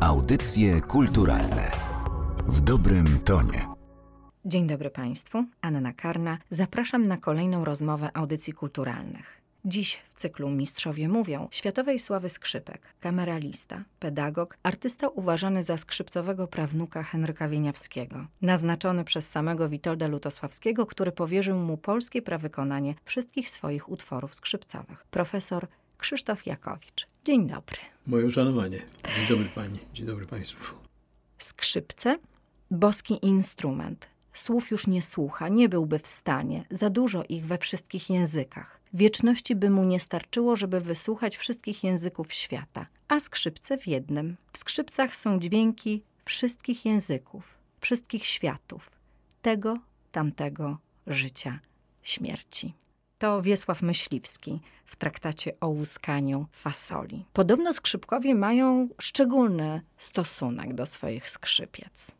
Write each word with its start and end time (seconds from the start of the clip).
Audycje 0.00 0.80
kulturalne 0.80 1.70
w 2.46 2.60
dobrym 2.60 3.18
tonie. 3.24 3.66
Dzień 4.44 4.66
dobry 4.66 4.90
Państwu, 4.90 5.44
Anna 5.60 5.92
Karna. 5.92 6.38
Zapraszam 6.50 7.02
na 7.02 7.16
kolejną 7.16 7.64
rozmowę 7.64 8.10
audycji 8.14 8.52
kulturalnych. 8.52 9.40
Dziś 9.64 10.00
w 10.04 10.14
cyklu 10.14 10.50
Mistrzowie 10.50 11.08
Mówią 11.08 11.48
światowej 11.50 11.98
sławy 11.98 12.28
skrzypek, 12.28 12.94
kameralista, 13.00 13.84
pedagog, 13.98 14.58
artysta 14.62 15.08
uważany 15.08 15.62
za 15.62 15.76
skrzypcowego 15.76 16.46
prawnuka 16.46 17.02
Henryka 17.02 17.48
Wieniawskiego, 17.48 18.26
naznaczony 18.42 19.04
przez 19.04 19.28
samego 19.28 19.68
Witolda 19.68 20.06
Lutosławskiego, 20.06 20.86
który 20.86 21.12
powierzył 21.12 21.56
mu 21.58 21.76
polskie 21.76 22.22
prawykonanie 22.22 22.94
wszystkich 23.04 23.50
swoich 23.50 23.88
utworów 23.88 24.34
skrzypcowych. 24.34 25.04
Profesor 25.10 25.66
Krzysztof 25.98 26.46
Jakowicz. 26.46 27.06
Dzień 27.24 27.46
dobry. 27.46 27.78
Moje 28.06 28.26
uszanowanie. 28.26 28.76
Dzień 29.16 29.26
dobry 29.28 29.48
Pani, 29.54 29.78
dzień 29.94 30.06
dobry 30.06 30.26
Państwu. 30.26 30.74
Skrzypce, 31.38 32.18
boski 32.70 33.26
instrument. 33.26 34.08
Słów 34.32 34.70
już 34.70 34.86
nie 34.86 35.02
słucha, 35.02 35.48
nie 35.48 35.68
byłby 35.68 35.98
w 35.98 36.06
stanie, 36.06 36.64
za 36.70 36.90
dużo 36.90 37.24
ich 37.28 37.46
we 37.46 37.58
wszystkich 37.58 38.10
językach. 38.10 38.80
Wieczności 38.94 39.56
by 39.56 39.70
mu 39.70 39.84
nie 39.84 40.00
starczyło, 40.00 40.56
żeby 40.56 40.80
wysłuchać 40.80 41.36
wszystkich 41.36 41.84
języków 41.84 42.32
świata, 42.32 42.86
a 43.08 43.20
skrzypce 43.20 43.78
w 43.78 43.86
jednym. 43.86 44.36
W 44.52 44.58
skrzypcach 44.58 45.16
są 45.16 45.40
dźwięki 45.40 46.02
wszystkich 46.24 46.84
języków, 46.84 47.58
wszystkich 47.80 48.26
światów, 48.26 48.90
tego, 49.42 49.78
tamtego, 50.12 50.78
życia, 51.06 51.60
śmierci 52.02 52.74
to 53.20 53.42
Wiesław 53.42 53.82
Myśliwski 53.82 54.60
w 54.86 54.96
traktacie 54.96 55.52
o 55.60 55.68
łuskaniu 55.68 56.46
fasoli. 56.52 57.24
Podobno 57.32 57.72
skrzypkowie 57.72 58.34
mają 58.34 58.88
szczególny 59.00 59.80
stosunek 59.96 60.74
do 60.74 60.86
swoich 60.86 61.30
skrzypiec. 61.30 62.12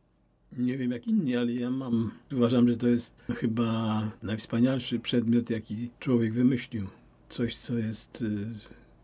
Nie 0.53 0.79
wiem 0.79 0.91
jak 0.91 1.07
inni, 1.07 1.37
ale 1.37 1.53
ja 1.53 1.71
mam. 1.71 2.11
Uważam, 2.33 2.69
że 2.69 2.77
to 2.77 2.89
jest 2.89 3.25
chyba 3.35 4.03
najwspanialszy 4.23 4.99
przedmiot, 4.99 5.51
jaki 5.51 5.91
człowiek 5.99 6.33
wymyślił. 6.33 6.87
Coś, 7.29 7.57
co 7.57 7.79
jest 7.79 8.23
y, 8.23 8.47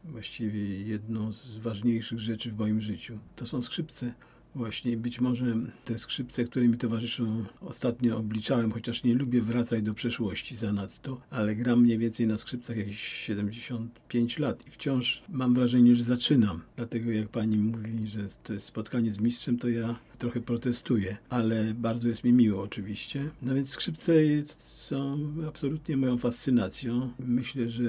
właściwie 0.05 0.81
jedną 0.83 1.33
z 1.33 1.59
ważniejszych 1.59 2.19
rzeczy 2.19 2.51
w 2.51 2.59
moim 2.59 2.81
życiu. 2.81 3.19
To 3.37 3.47
są 3.47 3.63
skrzypce. 3.63 4.15
Właśnie 4.57 4.97
być 4.97 5.21
może 5.21 5.45
te 5.85 5.99
skrzypce, 5.99 6.45
które 6.45 6.69
mi 6.69 6.79
towarzyszą, 6.79 7.45
ostatnio 7.61 8.19
obliczałem, 8.19 8.73
chociaż 8.73 9.05
nie 9.05 9.15
lubię 9.15 9.43
wracać 9.43 9.83
do 9.83 9.95
przeszłości 9.95 10.57
zanadto, 10.57 11.21
ale 11.31 11.57
gram 11.57 11.81
mniej 11.81 11.99
więcej 11.99 12.27
na 12.27 12.39
skrzypcach 12.39 12.77
jakieś 12.77 13.01
75 13.01 14.39
lat 14.39 14.67
i 14.69 14.71
wciąż 14.71 15.23
mam 15.29 15.55
wrażenie, 15.55 15.95
że 15.95 16.05
zaczynam. 16.05 16.63
Dlatego 16.77 17.11
jak 17.11 17.29
pani 17.29 17.59
mówi, 17.59 18.07
że 18.07 18.21
to 18.43 18.53
jest 18.53 18.67
spotkanie 18.67 19.13
z 19.13 19.19
mistrzem, 19.19 19.59
to 19.59 19.69
ja 19.69 19.99
trochę 20.19 20.41
protestuję, 20.41 21.17
ale 21.29 21.75
bardzo 21.75 22.09
jest 22.09 22.25
mi 22.25 22.33
miło 22.33 22.63
oczywiście. 22.63 23.31
No 23.43 23.55
więc 23.55 23.71
skrzypce 23.71 24.13
są 24.59 25.19
absolutnie 25.49 25.97
moją 25.97 26.19
fascynacją. 26.19 27.13
Myślę, 27.19 27.71
że 27.71 27.85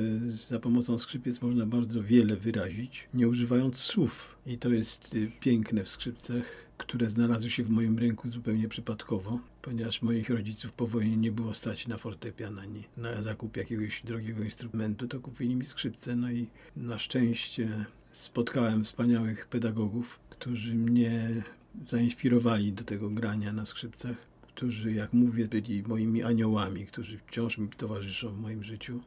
za 0.49 0.59
pomocą 0.59 0.97
skrzypiec 0.97 1.41
można 1.41 1.65
bardzo 1.65 2.03
wiele 2.03 2.35
wyrazić, 2.35 3.09
nie 3.13 3.27
używając 3.27 3.77
słów. 3.77 4.35
I 4.45 4.57
to 4.57 4.69
jest 4.69 5.15
y, 5.15 5.31
piękne 5.39 5.83
w 5.83 5.89
skrzypcach, 5.89 6.43
które 6.77 7.09
znalazły 7.09 7.49
się 7.49 7.63
w 7.63 7.69
moim 7.69 7.99
ręku 7.99 8.29
zupełnie 8.29 8.67
przypadkowo, 8.67 9.39
ponieważ 9.61 10.01
moich 10.01 10.29
rodziców 10.29 10.71
po 10.71 10.87
wojnie 10.87 11.17
nie 11.17 11.31
było 11.31 11.53
stać 11.53 11.87
na 11.87 11.97
fortepian 11.97 12.59
ani 12.59 12.83
na 12.97 13.21
zakup 13.21 13.57
jakiegoś 13.57 14.01
drogiego 14.03 14.43
instrumentu, 14.43 15.07
to 15.07 15.19
kupili 15.19 15.55
mi 15.55 15.65
skrzypce. 15.65 16.15
No 16.15 16.31
i 16.31 16.47
na 16.77 16.97
szczęście 16.97 17.85
spotkałem 18.11 18.83
wspaniałych 18.83 19.47
pedagogów, 19.47 20.19
którzy 20.29 20.75
mnie 20.75 21.43
zainspirowali 21.87 22.73
do 22.73 22.83
tego 22.83 23.09
grania 23.09 23.53
na 23.53 23.65
skrzypcach, 23.65 24.17
którzy, 24.47 24.91
jak 24.91 25.13
mówię, 25.13 25.47
byli 25.47 25.83
moimi 25.83 26.23
aniołami, 26.23 26.85
którzy 26.85 27.17
wciąż 27.17 27.57
mi 27.57 27.69
towarzyszą 27.69 28.29
w 28.29 28.39
moim 28.39 28.63
życiu. 28.63 29.01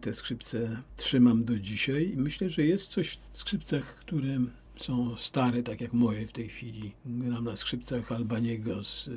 Te 0.00 0.12
skrzypce 0.12 0.82
trzymam 0.96 1.44
do 1.44 1.58
dzisiaj 1.58 2.10
i 2.10 2.16
myślę, 2.16 2.50
że 2.50 2.62
jest 2.62 2.88
coś 2.88 3.18
w 3.32 3.38
skrzypcach, 3.38 3.96
które 3.96 4.38
są 4.76 5.16
stare, 5.16 5.62
tak 5.62 5.80
jak 5.80 5.92
moje 5.92 6.26
w 6.26 6.32
tej 6.32 6.48
chwili. 6.48 6.92
Gram 7.06 7.44
na 7.44 7.56
skrzypcach 7.56 8.12
Albaniego 8.12 8.84
z 8.84 9.08
y, 9.08 9.12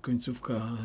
końcówka 0.00 0.76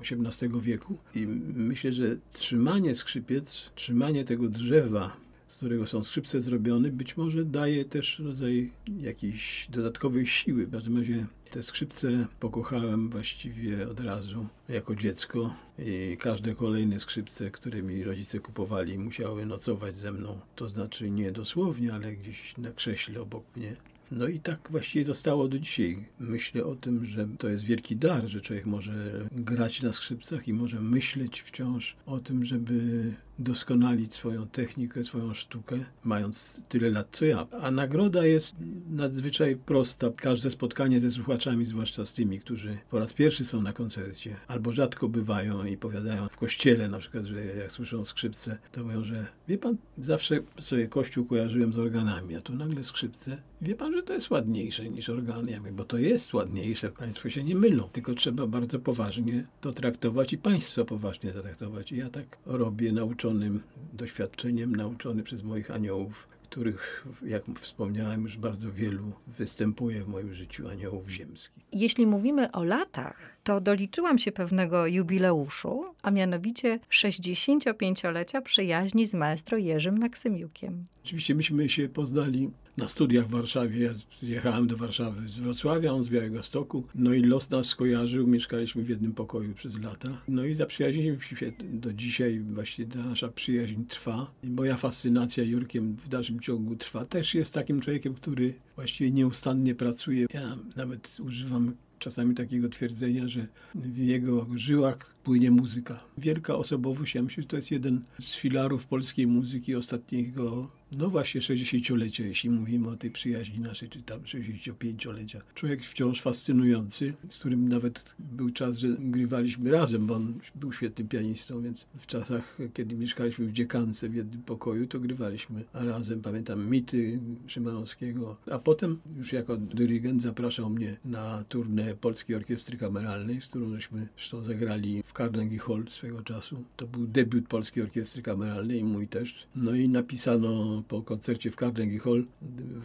XVIII 0.00 0.60
wieku 0.60 0.98
i 1.14 1.26
myślę, 1.56 1.92
że 1.92 2.16
trzymanie 2.32 2.94
skrzypiec, 2.94 3.70
trzymanie 3.74 4.24
tego 4.24 4.48
drzewa 4.48 5.25
z 5.46 5.56
którego 5.56 5.86
są 5.86 6.02
skrzypce 6.02 6.40
zrobione, 6.40 6.90
być 6.90 7.16
może 7.16 7.44
daje 7.44 7.84
też 7.84 8.18
rodzaj 8.18 8.72
jakiejś 8.98 9.68
dodatkowej 9.70 10.26
siły. 10.26 10.66
W 10.66 10.70
każdym 10.70 10.98
razie 10.98 11.26
te 11.50 11.62
skrzypce 11.62 12.26
pokochałem 12.40 13.10
właściwie 13.10 13.88
od 13.88 14.00
razu 14.00 14.46
jako 14.68 14.94
dziecko 14.94 15.54
i 15.78 16.16
każde 16.20 16.54
kolejne 16.54 17.00
skrzypce, 17.00 17.50
które 17.50 17.82
mi 17.82 18.04
rodzice 18.04 18.40
kupowali, 18.40 18.98
musiały 18.98 19.46
nocować 19.46 19.96
ze 19.96 20.12
mną. 20.12 20.40
To 20.56 20.68
znaczy 20.68 21.10
nie 21.10 21.32
dosłownie, 21.32 21.94
ale 21.94 22.16
gdzieś 22.16 22.54
na 22.58 22.72
krześle 22.72 23.20
obok 23.20 23.44
mnie. 23.56 23.76
No 24.10 24.28
i 24.28 24.40
tak 24.40 24.68
właściwie 24.70 25.04
zostało 25.04 25.48
do 25.48 25.58
dzisiaj. 25.58 26.04
Myślę 26.20 26.64
o 26.64 26.76
tym, 26.76 27.04
że 27.04 27.28
to 27.38 27.48
jest 27.48 27.64
wielki 27.64 27.96
dar, 27.96 28.26
że 28.26 28.40
człowiek 28.40 28.66
może 28.66 29.28
grać 29.32 29.82
na 29.82 29.92
skrzypcach 29.92 30.48
i 30.48 30.52
może 30.52 30.80
myśleć 30.80 31.42
wciąż 31.42 31.96
o 32.06 32.18
tym, 32.18 32.44
żeby 32.44 33.12
doskonalić 33.38 34.14
swoją 34.14 34.46
technikę, 34.46 35.04
swoją 35.04 35.34
sztukę, 35.34 35.78
mając 36.04 36.62
tyle 36.68 36.90
lat 36.90 37.08
co 37.10 37.24
ja. 37.24 37.46
A 37.62 37.70
nagroda 37.70 38.26
jest 38.26 38.56
nadzwyczaj 38.90 39.56
prosta. 39.56 40.10
Każde 40.16 40.50
spotkanie 40.50 41.00
ze 41.00 41.10
słuchaczami, 41.10 41.64
zwłaszcza 41.64 42.04
z 42.04 42.12
tymi, 42.12 42.40
którzy 42.40 42.78
po 42.90 42.98
raz 42.98 43.12
pierwszy 43.12 43.44
są 43.44 43.62
na 43.62 43.72
koncercie, 43.72 44.36
albo 44.48 44.72
rzadko 44.72 45.08
bywają 45.08 45.64
i 45.64 45.76
powiadają 45.76 46.28
w 46.28 46.36
kościele 46.36 46.88
na 46.88 46.98
przykład, 46.98 47.24
że 47.24 47.44
jak 47.44 47.72
słyszą 47.72 48.04
skrzypce, 48.04 48.58
to 48.72 48.84
mówią, 48.84 49.04
że 49.04 49.26
wie 49.48 49.58
pan, 49.58 49.76
zawsze 49.98 50.38
sobie 50.60 50.88
kościół 50.88 51.26
kojarzyłem 51.26 51.72
z 51.72 51.78
organami, 51.78 52.36
a 52.36 52.40
tu 52.40 52.54
nagle 52.54 52.84
skrzypce. 52.84 53.42
Wie 53.62 53.74
pan, 53.74 53.92
że 53.92 54.02
to 54.02 54.12
jest 54.12 54.30
ładniejsze 54.30 54.88
niż 54.88 55.08
organy, 55.08 55.50
ja 55.50 55.58
mówię, 55.58 55.72
bo 55.72 55.84
to 55.84 55.98
jest 55.98 56.34
ładniejsze, 56.34 56.90
państwo 56.90 57.30
się 57.30 57.44
nie 57.44 57.54
mylą, 57.54 57.88
tylko 57.92 58.14
trzeba 58.14 58.46
bardzo 58.46 58.78
poważnie 58.78 59.46
to 59.60 59.72
traktować 59.72 60.32
i 60.32 60.38
państwo 60.38 60.84
poważnie 60.84 61.32
traktować. 61.32 61.92
I 61.92 61.96
ja 61.96 62.10
tak 62.10 62.38
robię, 62.46 62.92
nauczony 62.92 63.25
nauczonym 63.26 63.62
doświadczeniem, 63.92 64.76
nauczony 64.76 65.22
przez 65.22 65.42
moich 65.42 65.70
aniołów, 65.70 66.28
których, 66.42 67.06
jak 67.26 67.42
wspomniałem, 67.60 68.22
już 68.22 68.36
bardzo 68.36 68.72
wielu 68.72 69.12
występuje 69.26 70.04
w 70.04 70.08
moim 70.08 70.34
życiu 70.34 70.68
aniołów 70.68 71.08
ziemskich. 71.08 71.64
Jeśli 71.72 72.06
mówimy 72.06 72.52
o 72.52 72.64
latach, 72.64 73.36
to 73.44 73.60
doliczyłam 73.60 74.18
się 74.18 74.32
pewnego 74.32 74.86
jubileuszu, 74.86 75.84
a 76.02 76.10
mianowicie 76.10 76.78
65-lecia 76.90 78.40
przyjaźni 78.42 79.06
z 79.06 79.14
maestro 79.14 79.58
Jerzym 79.58 79.98
Maksymiukiem. 79.98 80.86
Oczywiście 81.04 81.34
myśmy 81.34 81.68
się 81.68 81.88
poznali 81.88 82.50
na 82.76 82.88
studiach 82.88 83.26
w 83.26 83.30
Warszawie. 83.30 83.80
Ja 83.80 83.90
zjechałem 84.12 84.66
do 84.66 84.76
Warszawy 84.76 85.28
z 85.28 85.38
Wrocławia, 85.38 85.92
on 85.92 86.04
z 86.04 86.08
Białego 86.08 86.42
Stoku. 86.42 86.84
No 86.94 87.12
i 87.12 87.22
los 87.22 87.50
nas 87.50 87.66
skojarzył, 87.66 88.26
mieszkaliśmy 88.26 88.82
w 88.82 88.88
jednym 88.88 89.12
pokoju 89.12 89.54
przez 89.54 89.78
lata. 89.78 90.22
No 90.28 90.44
i 90.44 90.54
zaprzyjaźniliśmy 90.54 91.36
się 91.36 91.52
do 91.72 91.92
dzisiaj, 91.92 92.40
właśnie 92.40 92.86
ta 92.86 92.98
nasza 92.98 93.28
przyjaźń 93.28 93.84
trwa. 93.84 94.30
Moja 94.44 94.76
fascynacja 94.76 95.44
Jurkiem 95.44 95.96
w 95.96 96.08
dalszym 96.08 96.40
ciągu 96.40 96.76
trwa. 96.76 97.04
Też 97.04 97.34
jest 97.34 97.54
takim 97.54 97.80
człowiekiem, 97.80 98.14
który 98.14 98.54
właściwie 98.76 99.10
nieustannie 99.10 99.74
pracuje. 99.74 100.26
Ja 100.34 100.56
nawet 100.76 101.16
używam 101.20 101.74
czasami 101.98 102.34
takiego 102.34 102.68
twierdzenia, 102.68 103.28
że 103.28 103.46
w 103.74 103.98
jego 103.98 104.46
żyłach 104.54 105.15
płynie 105.26 105.50
muzyka. 105.50 106.00
Wielka 106.18 106.54
osobowość, 106.54 107.14
ja 107.14 107.22
myślę, 107.22 107.42
że 107.42 107.48
to 107.48 107.56
jest 107.56 107.70
jeden 107.70 108.04
z 108.20 108.34
filarów 108.34 108.86
polskiej 108.86 109.26
muzyki 109.26 109.74
ostatniego 109.74 110.70
no 110.92 111.10
właśnie 111.10 111.40
60-lecie, 111.40 112.28
jeśli 112.28 112.50
mówimy 112.50 112.88
o 112.88 112.96
tej 112.96 113.10
przyjaźni 113.10 113.60
naszej, 113.60 113.88
czy 113.88 114.02
tam 114.02 114.20
65-lecia. 114.20 115.40
Człowiek 115.54 115.84
wciąż 115.84 116.20
fascynujący, 116.20 117.14
z 117.28 117.38
którym 117.38 117.68
nawet 117.68 118.14
był 118.18 118.50
czas, 118.50 118.78
że 118.78 118.88
grywaliśmy 118.98 119.70
razem, 119.70 120.06
bo 120.06 120.14
on 120.14 120.38
był 120.54 120.72
świetnym 120.72 121.08
pianistą, 121.08 121.62
więc 121.62 121.86
w 121.98 122.06
czasach, 122.06 122.58
kiedy 122.74 122.96
mieszkaliśmy 122.96 123.46
w 123.46 123.52
Dziekance 123.52 124.08
w 124.08 124.14
jednym 124.14 124.42
pokoju, 124.42 124.86
to 124.86 125.00
grywaliśmy 125.00 125.64
razem. 125.74 126.20
Pamiętam 126.20 126.70
mity 126.70 127.20
Szymanowskiego, 127.46 128.36
a 128.50 128.58
potem 128.58 128.98
już 129.16 129.32
jako 129.32 129.56
dyrygent 129.56 130.22
zapraszał 130.22 130.70
mnie 130.70 130.96
na 131.04 131.44
turnę 131.44 131.94
Polskiej 131.94 132.36
Orkiestry 132.36 132.76
Kameralnej, 132.76 133.40
z 133.40 133.46
którą 133.46 133.74
żeśmy 133.74 134.08
zresztą 134.16 134.40
zagrali 134.40 135.02
w 135.02 135.12
Carnegie 135.16 135.58
Hall 135.58 135.84
swego 135.90 136.22
czasu. 136.22 136.64
To 136.76 136.86
był 136.86 137.06
debiut 137.06 137.48
Polskiej 137.48 137.82
Orkiestry 137.82 138.22
Kameralnej 138.22 138.84
mój 138.84 139.08
też. 139.08 139.46
No 139.56 139.74
i 139.74 139.88
napisano 139.88 140.82
po, 140.88 140.96
po 140.96 141.02
koncercie 141.02 141.50
w 141.50 141.56
Carnegie 141.56 141.98
Hall 141.98 142.24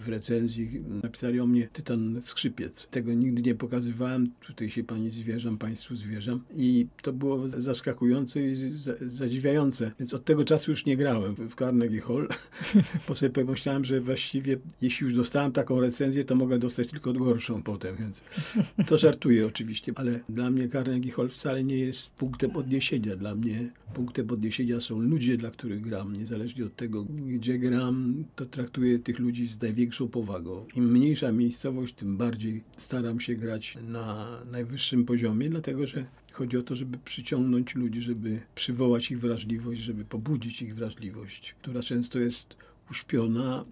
w 0.05 0.07
recenzji 0.07 0.83
napisali 1.03 1.39
o 1.39 1.47
mnie 1.47 1.67
tytan 1.67 2.21
skrzypiec. 2.21 2.87
Tego 2.87 3.13
nigdy 3.13 3.41
nie 3.41 3.55
pokazywałem, 3.55 4.31
tutaj 4.47 4.69
się 4.69 4.83
pani 4.83 5.09
zwierzam, 5.09 5.57
państwu 5.57 5.95
zwierzam 5.95 6.43
i 6.55 6.87
to 7.01 7.13
było 7.13 7.49
zaskakujące 7.49 8.41
i 8.41 8.73
zadziwiające. 9.07 9.91
Więc 9.99 10.13
od 10.13 10.25
tego 10.25 10.43
czasu 10.43 10.71
już 10.71 10.85
nie 10.85 10.97
grałem 10.97 11.35
w 11.35 11.55
Carnegie 11.55 12.01
Hall, 12.01 12.27
bo 13.07 13.15
sobie 13.15 13.29
pomyślałem, 13.29 13.85
że 13.85 14.01
właściwie 14.01 14.57
jeśli 14.81 15.05
już 15.05 15.15
dostałem 15.15 15.51
taką 15.51 15.79
recenzję, 15.79 16.25
to 16.25 16.35
mogę 16.35 16.59
dostać 16.59 16.91
tylko 16.91 17.13
gorszą 17.13 17.63
potem, 17.63 17.95
więc 17.95 18.23
to 18.87 18.97
żartuję 18.97 19.47
oczywiście, 19.47 19.93
ale 19.95 20.19
dla 20.29 20.51
mnie 20.51 20.69
Carnegie 20.69 21.11
Hall 21.11 21.29
wcale 21.29 21.63
nie 21.63 21.79
jest 21.79 22.15
punktem 22.21 22.55
odniesienia. 22.55 23.15
Dla 23.15 23.35
mnie 23.35 23.69
punktem 23.93 24.31
odniesienia 24.31 24.79
są 24.79 24.99
ludzie, 24.99 25.37
dla 25.37 25.51
których 25.51 25.81
gram. 25.81 26.15
Niezależnie 26.15 26.65
od 26.65 26.75
tego, 26.75 27.03
gdzie 27.03 27.59
gram, 27.59 28.23
to 28.35 28.45
traktuję 28.45 28.99
tych 28.99 29.19
ludzi 29.19 29.47
z 29.47 29.61
największą 29.61 30.07
powagą. 30.07 30.65
Im 30.75 30.91
mniejsza 30.91 31.31
miejscowość, 31.31 31.93
tym 31.93 32.17
bardziej 32.17 32.63
staram 32.77 33.19
się 33.19 33.35
grać 33.35 33.77
na 33.87 34.27
najwyższym 34.51 35.05
poziomie, 35.05 35.49
dlatego 35.49 35.87
że 35.87 36.05
Chodzi 36.31 36.57
o 36.57 36.63
to, 36.63 36.75
żeby 36.75 36.97
przyciągnąć 37.05 37.75
ludzi, 37.75 38.01
żeby 38.01 38.41
przywołać 38.55 39.11
ich 39.11 39.19
wrażliwość, 39.19 39.81
żeby 39.81 40.05
pobudzić 40.05 40.61
ich 40.61 40.75
wrażliwość, 40.75 41.55
która 41.61 41.81
często 41.81 42.19
jest 42.19 42.55
uśpiona 42.91 43.65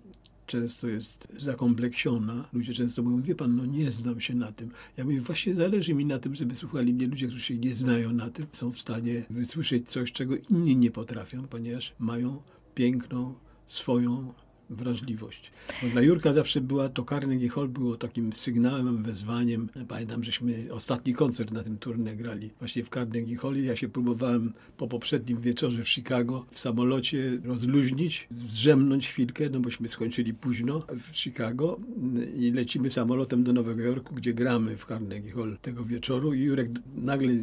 często 0.50 0.88
jest 0.88 1.28
zakompleksiona. 1.40 2.50
Ludzie 2.54 2.74
często 2.74 3.04
mówią, 3.04 3.22
wie 3.22 3.36
pan, 3.36 3.56
no 3.56 3.66
nie 3.66 3.92
znam 3.92 4.22
się 4.22 4.36
na 4.36 4.52
tym. 4.52 4.72
Ja 4.98 5.04
mówię, 5.04 5.22
właśnie 5.22 5.56
zależy 5.56 5.94
mi 5.94 6.06
na 6.06 6.20
tym, 6.20 6.36
żeby 6.36 6.56
słuchali 6.56 6.94
mnie 6.94 7.06
ludzie, 7.06 7.28
którzy 7.28 7.44
się 7.44 7.58
nie 7.58 7.76
znają 7.76 8.12
na 8.12 8.30
tym, 8.30 8.48
są 8.52 8.72
w 8.72 8.80
stanie 8.80 9.26
wysłyszeć 9.30 9.90
coś, 9.90 10.12
czego 10.12 10.36
inni 10.50 10.76
nie 10.76 10.92
potrafią, 10.92 11.48
ponieważ 11.48 11.96
mają 12.00 12.42
piękną, 12.76 13.34
swoją 13.68 14.34
wrażliwość. 14.70 15.52
Bo 15.84 15.90
dla 15.90 16.02
Jurka 16.02 16.34
zawsze 16.34 16.62
była 16.62 16.90
to 16.90 17.04
Carnegie 17.04 17.50
Hall 17.50 17.68
było 17.68 17.98
takim 17.98 18.34
sygnałem, 18.34 19.04
wezwaniem. 19.04 19.70
Pamiętam, 19.88 20.24
żeśmy 20.24 20.68
ostatni 20.72 21.14
koncert 21.14 21.52
na 21.52 21.64
tym 21.64 21.78
turnie 21.78 22.16
grali 22.16 22.50
właśnie 22.60 22.84
w 22.84 22.90
Carnegie 22.90 23.36
Hall 23.36 23.58
i 23.58 23.66
ja 23.66 23.76
się 23.76 23.90
próbowałem 23.90 24.54
po 24.78 24.88
poprzednim 24.88 25.42
wieczorze 25.42 25.84
w 25.84 25.90
Chicago 25.90 26.46
w 26.52 26.60
samolocie 26.60 27.40
rozluźnić, 27.44 28.28
zdrzemnąć 28.30 29.08
chwilkę, 29.08 29.50
no 29.50 29.60
bośmy 29.60 29.88
skończyli 29.88 30.34
późno 30.34 30.84
w 31.00 31.18
Chicago 31.18 31.80
i 32.36 32.52
lecimy 32.52 32.90
samolotem 32.90 33.44
do 33.44 33.54
Nowego 33.54 33.82
Jorku, 33.82 34.16
gdzie 34.16 34.34
gramy 34.34 34.78
w 34.78 34.86
Carnegie 34.86 35.32
Hall 35.32 35.58
tego 35.62 35.86
wieczoru 35.86 36.34
i 36.34 36.42
Jurek 36.42 36.70
nagle, 36.96 37.34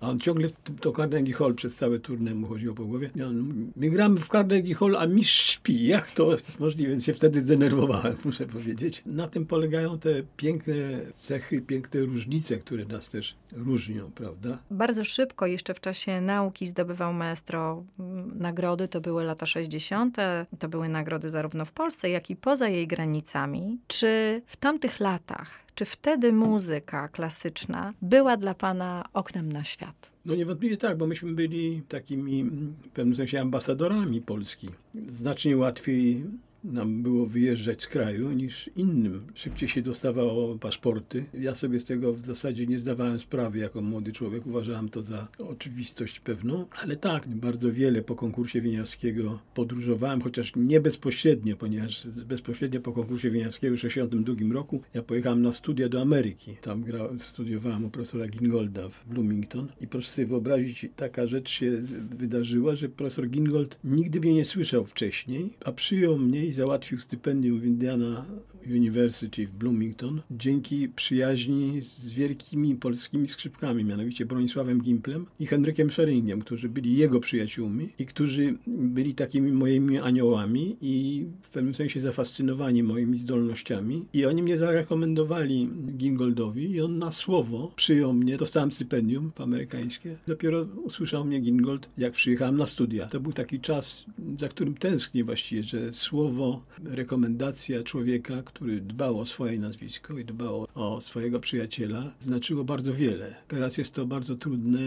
a 0.00 0.10
on 0.10 0.18
ciągle 0.18 0.48
to 0.80 0.92
Carnegie 0.92 1.32
Hall 1.32 1.54
przez 1.54 1.76
całe 1.76 1.98
turnie 1.98 2.34
mu 2.34 2.46
chodziło 2.46 2.74
po 2.74 2.84
głowie. 2.84 3.10
On, 3.26 3.66
my 3.76 3.90
gramy 3.90 4.20
w 4.20 4.28
Carnegie 4.28 4.74
Hall, 4.74 4.96
a 4.96 5.06
mistrz 5.06 5.56
śpi. 5.56 5.86
Jak 5.86 6.10
to 6.10 6.32
jest 6.32 6.60
możliwe? 6.60 6.75
Więc 6.76 7.04
się 7.04 7.14
wtedy 7.14 7.42
zdenerwowałem, 7.42 8.16
muszę 8.24 8.46
powiedzieć. 8.46 9.02
Na 9.06 9.28
tym 9.28 9.46
polegają 9.46 9.98
te 9.98 10.10
piękne 10.36 10.74
cechy, 11.14 11.60
piękne 11.60 12.00
różnice, 12.00 12.56
które 12.56 12.84
nas 12.84 13.10
też 13.10 13.36
różnią, 13.52 14.10
prawda? 14.14 14.58
Bardzo 14.70 15.04
szybko, 15.04 15.46
jeszcze 15.46 15.74
w 15.74 15.80
czasie 15.80 16.20
nauki 16.20 16.66
zdobywał 16.66 17.12
maestro 17.12 17.84
mm, 17.98 18.38
nagrody, 18.38 18.88
to 18.88 19.00
były 19.00 19.24
lata 19.24 19.46
60., 19.46 20.16
to 20.58 20.68
były 20.68 20.88
nagrody 20.88 21.30
zarówno 21.30 21.64
w 21.64 21.72
Polsce, 21.72 22.10
jak 22.10 22.30
i 22.30 22.36
poza 22.36 22.68
jej 22.68 22.86
granicami. 22.86 23.78
Czy 23.86 24.42
w 24.46 24.56
tamtych 24.56 25.00
latach, 25.00 25.66
czy 25.74 25.84
wtedy 25.84 26.32
muzyka 26.32 27.08
klasyczna 27.08 27.92
była 28.02 28.36
dla 28.36 28.54
pana 28.54 29.04
oknem 29.12 29.52
na 29.52 29.64
świat? 29.64 30.10
No 30.24 30.34
niewątpliwie 30.34 30.76
tak, 30.76 30.98
bo 30.98 31.06
myśmy 31.06 31.32
byli 31.32 31.82
takimi 31.88 32.44
w 32.44 32.88
pewnym 32.88 33.14
sensie 33.14 33.40
ambasadorami 33.40 34.20
Polski. 34.20 34.68
Znacznie 35.08 35.56
łatwiej 35.56 36.24
nam 36.64 37.02
było 37.02 37.26
wyjeżdżać 37.26 37.82
z 37.82 37.86
kraju 37.86 38.32
niż 38.32 38.70
innym. 38.76 39.22
Szybciej 39.34 39.68
się 39.68 39.82
dostawało 39.82 40.58
paszporty. 40.58 41.24
Ja 41.34 41.54
sobie 41.54 41.80
z 41.80 41.84
tego 41.84 42.12
w 42.12 42.24
zasadzie 42.24 42.66
nie 42.66 42.78
zdawałem 42.78 43.20
sprawy 43.20 43.58
jako 43.58 43.80
młody 43.80 44.12
człowiek. 44.12 44.46
Uważałem 44.46 44.88
to 44.88 45.02
za 45.02 45.28
oczywistość 45.38 46.20
pewną, 46.20 46.66
ale 46.82 46.96
tak, 46.96 47.28
bardzo 47.28 47.72
wiele 47.72 48.02
po 48.02 48.14
konkursie 48.14 48.60
winiarskiego 48.60 49.38
podróżowałem, 49.54 50.20
chociaż 50.20 50.52
nie 50.56 50.80
bezpośrednio, 50.80 51.56
ponieważ 51.56 52.06
bezpośrednio 52.08 52.80
po 52.80 52.92
konkursie 52.92 53.30
winiarskiego 53.30 53.76
w 53.76 53.80
1962 53.80 54.54
roku 54.54 54.82
ja 54.94 55.02
pojechałem 55.02 55.42
na 55.42 55.52
studia 55.52 55.88
do 55.88 56.00
Ameryki. 56.00 56.56
Tam 56.60 56.82
grałem, 56.82 57.20
studiowałem 57.20 57.84
u 57.84 57.90
profesora 57.90 58.26
Gingolda 58.28 58.88
w 58.88 59.08
Bloomington 59.08 59.68
i 59.80 59.86
proszę 59.86 60.10
sobie 60.10 60.26
wyobrazić, 60.26 60.86
taka 60.96 61.26
rzecz 61.26 61.50
się 61.50 61.70
wydarzyła, 62.16 62.74
że 62.74 62.88
profesor 62.88 63.28
Gingold 63.28 63.78
nigdy 63.84 64.20
mnie 64.20 64.34
nie 64.34 64.44
słyszał 64.44 64.84
wcześniej, 64.84 65.52
a 65.64 65.72
przyjął 65.72 66.18
mnie 66.18 66.45
i 66.46 66.52
załatwił 66.52 66.98
stypendium 66.98 67.60
w 67.60 67.64
Indiana 67.64 68.26
University 68.70 69.46
w 69.46 69.50
Bloomington 69.50 70.22
dzięki 70.30 70.88
przyjaźni 70.88 71.80
z 71.80 72.12
wielkimi 72.12 72.74
polskimi 72.74 73.28
skrzypkami, 73.28 73.84
mianowicie 73.84 74.26
Bronisławem 74.26 74.80
Gimplem 74.80 75.26
i 75.40 75.46
Henrykiem 75.46 75.90
Scheringiem, 75.90 76.40
którzy 76.40 76.68
byli 76.68 76.96
jego 76.96 77.20
przyjaciółmi 77.20 77.88
i 77.98 78.06
którzy 78.06 78.54
byli 78.66 79.14
takimi 79.14 79.52
moimi 79.52 79.98
aniołami 79.98 80.76
i 80.80 81.26
w 81.42 81.50
pewnym 81.50 81.74
sensie 81.74 82.00
zafascynowani 82.00 82.82
moimi 82.82 83.18
zdolnościami. 83.18 84.04
I 84.12 84.26
oni 84.26 84.42
mnie 84.42 84.58
zarekomendowali 84.58 85.68
Gingoldowi 85.96 86.70
i 86.70 86.80
on 86.80 86.98
na 86.98 87.10
słowo 87.10 87.72
przyjął 87.76 88.12
mnie, 88.12 88.36
dostałem 88.36 88.72
stypendium 88.72 89.32
amerykańskie. 89.36 90.16
Dopiero 90.26 90.62
usłyszał 90.62 91.24
mnie 91.24 91.40
Gingold, 91.40 91.88
jak 91.98 92.12
przyjechałem 92.12 92.56
na 92.56 92.66
studia. 92.66 93.06
To 93.06 93.20
był 93.20 93.32
taki 93.32 93.60
czas, 93.60 94.04
za 94.36 94.48
którym 94.48 94.74
tęsknię 94.74 95.24
właściwie, 95.24 95.62
że 95.62 95.92
słowo 95.92 96.35
rekomendacja 96.84 97.82
człowieka, 97.82 98.42
który 98.44 98.80
dbał 98.80 99.20
o 99.20 99.26
swoje 99.26 99.58
nazwisko 99.58 100.18
i 100.18 100.24
dbał 100.24 100.66
o 100.74 101.00
swojego 101.00 101.40
przyjaciela, 101.40 102.14
znaczyło 102.20 102.64
bardzo 102.64 102.94
wiele. 102.94 103.34
Teraz 103.48 103.78
jest 103.78 103.94
to 103.94 104.06
bardzo 104.06 104.36
trudne, 104.36 104.78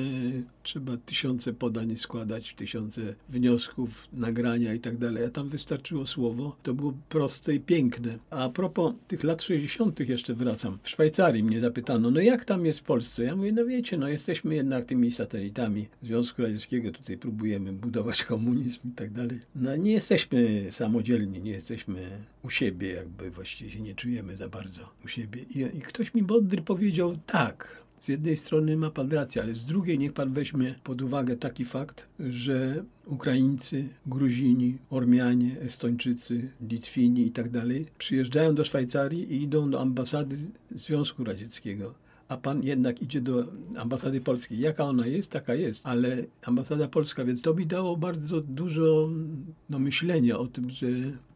trzeba 0.63 0.97
tysiące 0.97 1.53
podań 1.53 1.95
składać, 1.95 2.53
tysiące 2.53 3.01
wniosków, 3.29 4.07
nagrania 4.13 4.73
i 4.73 4.79
tak 4.79 4.97
dalej, 4.97 5.25
a 5.25 5.29
tam 5.29 5.49
wystarczyło 5.49 6.05
słowo, 6.05 6.55
to 6.63 6.73
było 6.73 6.93
proste 7.09 7.55
i 7.55 7.59
piękne. 7.59 8.19
A 8.29 8.49
propos 8.49 8.93
tych 9.07 9.23
lat 9.23 9.41
60. 9.41 9.99
jeszcze 9.99 10.33
wracam. 10.33 10.77
W 10.83 10.89
Szwajcarii 10.89 11.43
mnie 11.43 11.59
zapytano, 11.59 12.11
no 12.11 12.19
jak 12.19 12.45
tam 12.45 12.65
jest 12.65 12.79
w 12.79 12.83
Polsce? 12.83 13.23
Ja 13.23 13.35
mówię, 13.35 13.51
no 13.51 13.65
wiecie, 13.65 13.97
no 13.97 14.07
jesteśmy 14.07 14.55
jednak 14.55 14.85
tymi 14.85 15.11
satelitami 15.11 15.87
Związku 16.03 16.41
Radzieckiego, 16.41 16.91
tutaj 16.91 17.17
próbujemy 17.17 17.73
budować 17.73 18.23
komunizm 18.23 18.79
i 18.85 18.91
tak 18.91 19.11
dalej. 19.11 19.39
No 19.55 19.75
nie 19.75 19.91
jesteśmy 19.91 20.67
samodzielni, 20.71 21.38
nie 21.39 21.51
jesteśmy 21.51 22.24
u 22.44 22.50
siebie, 22.50 22.89
jakby 22.89 23.31
właściwie 23.31 23.71
się 23.71 23.80
nie 23.80 23.95
czujemy 23.95 24.38
za 24.38 24.50
bardzo 24.50 24.81
u 25.06 25.07
siebie. 25.07 25.41
I, 25.41 25.59
i 25.77 25.81
ktoś 25.81 26.13
mi 26.13 26.24
mądry 26.24 26.62
powiedział, 26.62 27.18
tak, 27.25 27.83
z 28.00 28.07
jednej 28.07 28.38
strony 28.38 28.77
ma 28.77 28.91
pan 28.91 29.12
rację, 29.12 29.41
ale 29.41 29.53
z 29.53 29.65
drugiej 29.65 30.00
niech 30.00 30.13
pan 30.13 30.33
weźmie 30.33 30.75
pod 30.83 31.01
uwagę 31.01 31.38
taki 31.38 31.65
fakt, 31.65 32.09
że 32.19 32.83
Ukraińcy, 33.06 33.89
Gruzini, 34.06 34.77
Ormianie, 34.89 35.59
Estończycy, 35.62 36.51
Litwini 36.62 37.27
i 37.27 37.31
tak 37.31 37.50
dalej 37.50 37.85
przyjeżdżają 37.97 38.56
do 38.56 38.63
Szwajcarii 38.63 39.33
i 39.33 39.44
idą 39.44 39.69
do 39.69 39.81
ambasady 39.81 40.38
Związku 40.71 41.24
Radzieckiego 41.24 42.08
a 42.30 42.38
pan 42.38 42.64
jednak 42.64 43.02
idzie 43.02 43.21
do 43.21 43.45
ambasady 43.78 44.21
polskiej. 44.21 44.59
Jaka 44.59 44.83
ona 44.83 45.07
jest, 45.07 45.31
taka 45.31 45.56
jest, 45.56 45.86
ale 45.86 46.26
ambasada 46.45 46.88
polska, 46.88 47.26
więc 47.26 47.42
to 47.42 47.54
mi 47.54 47.66
dało 47.66 47.98
bardzo 47.98 48.42
dużo 48.42 49.09
no, 49.69 49.80
myślenia 49.80 50.40
o 50.40 50.48
tym, 50.48 50.69
że 50.69 50.88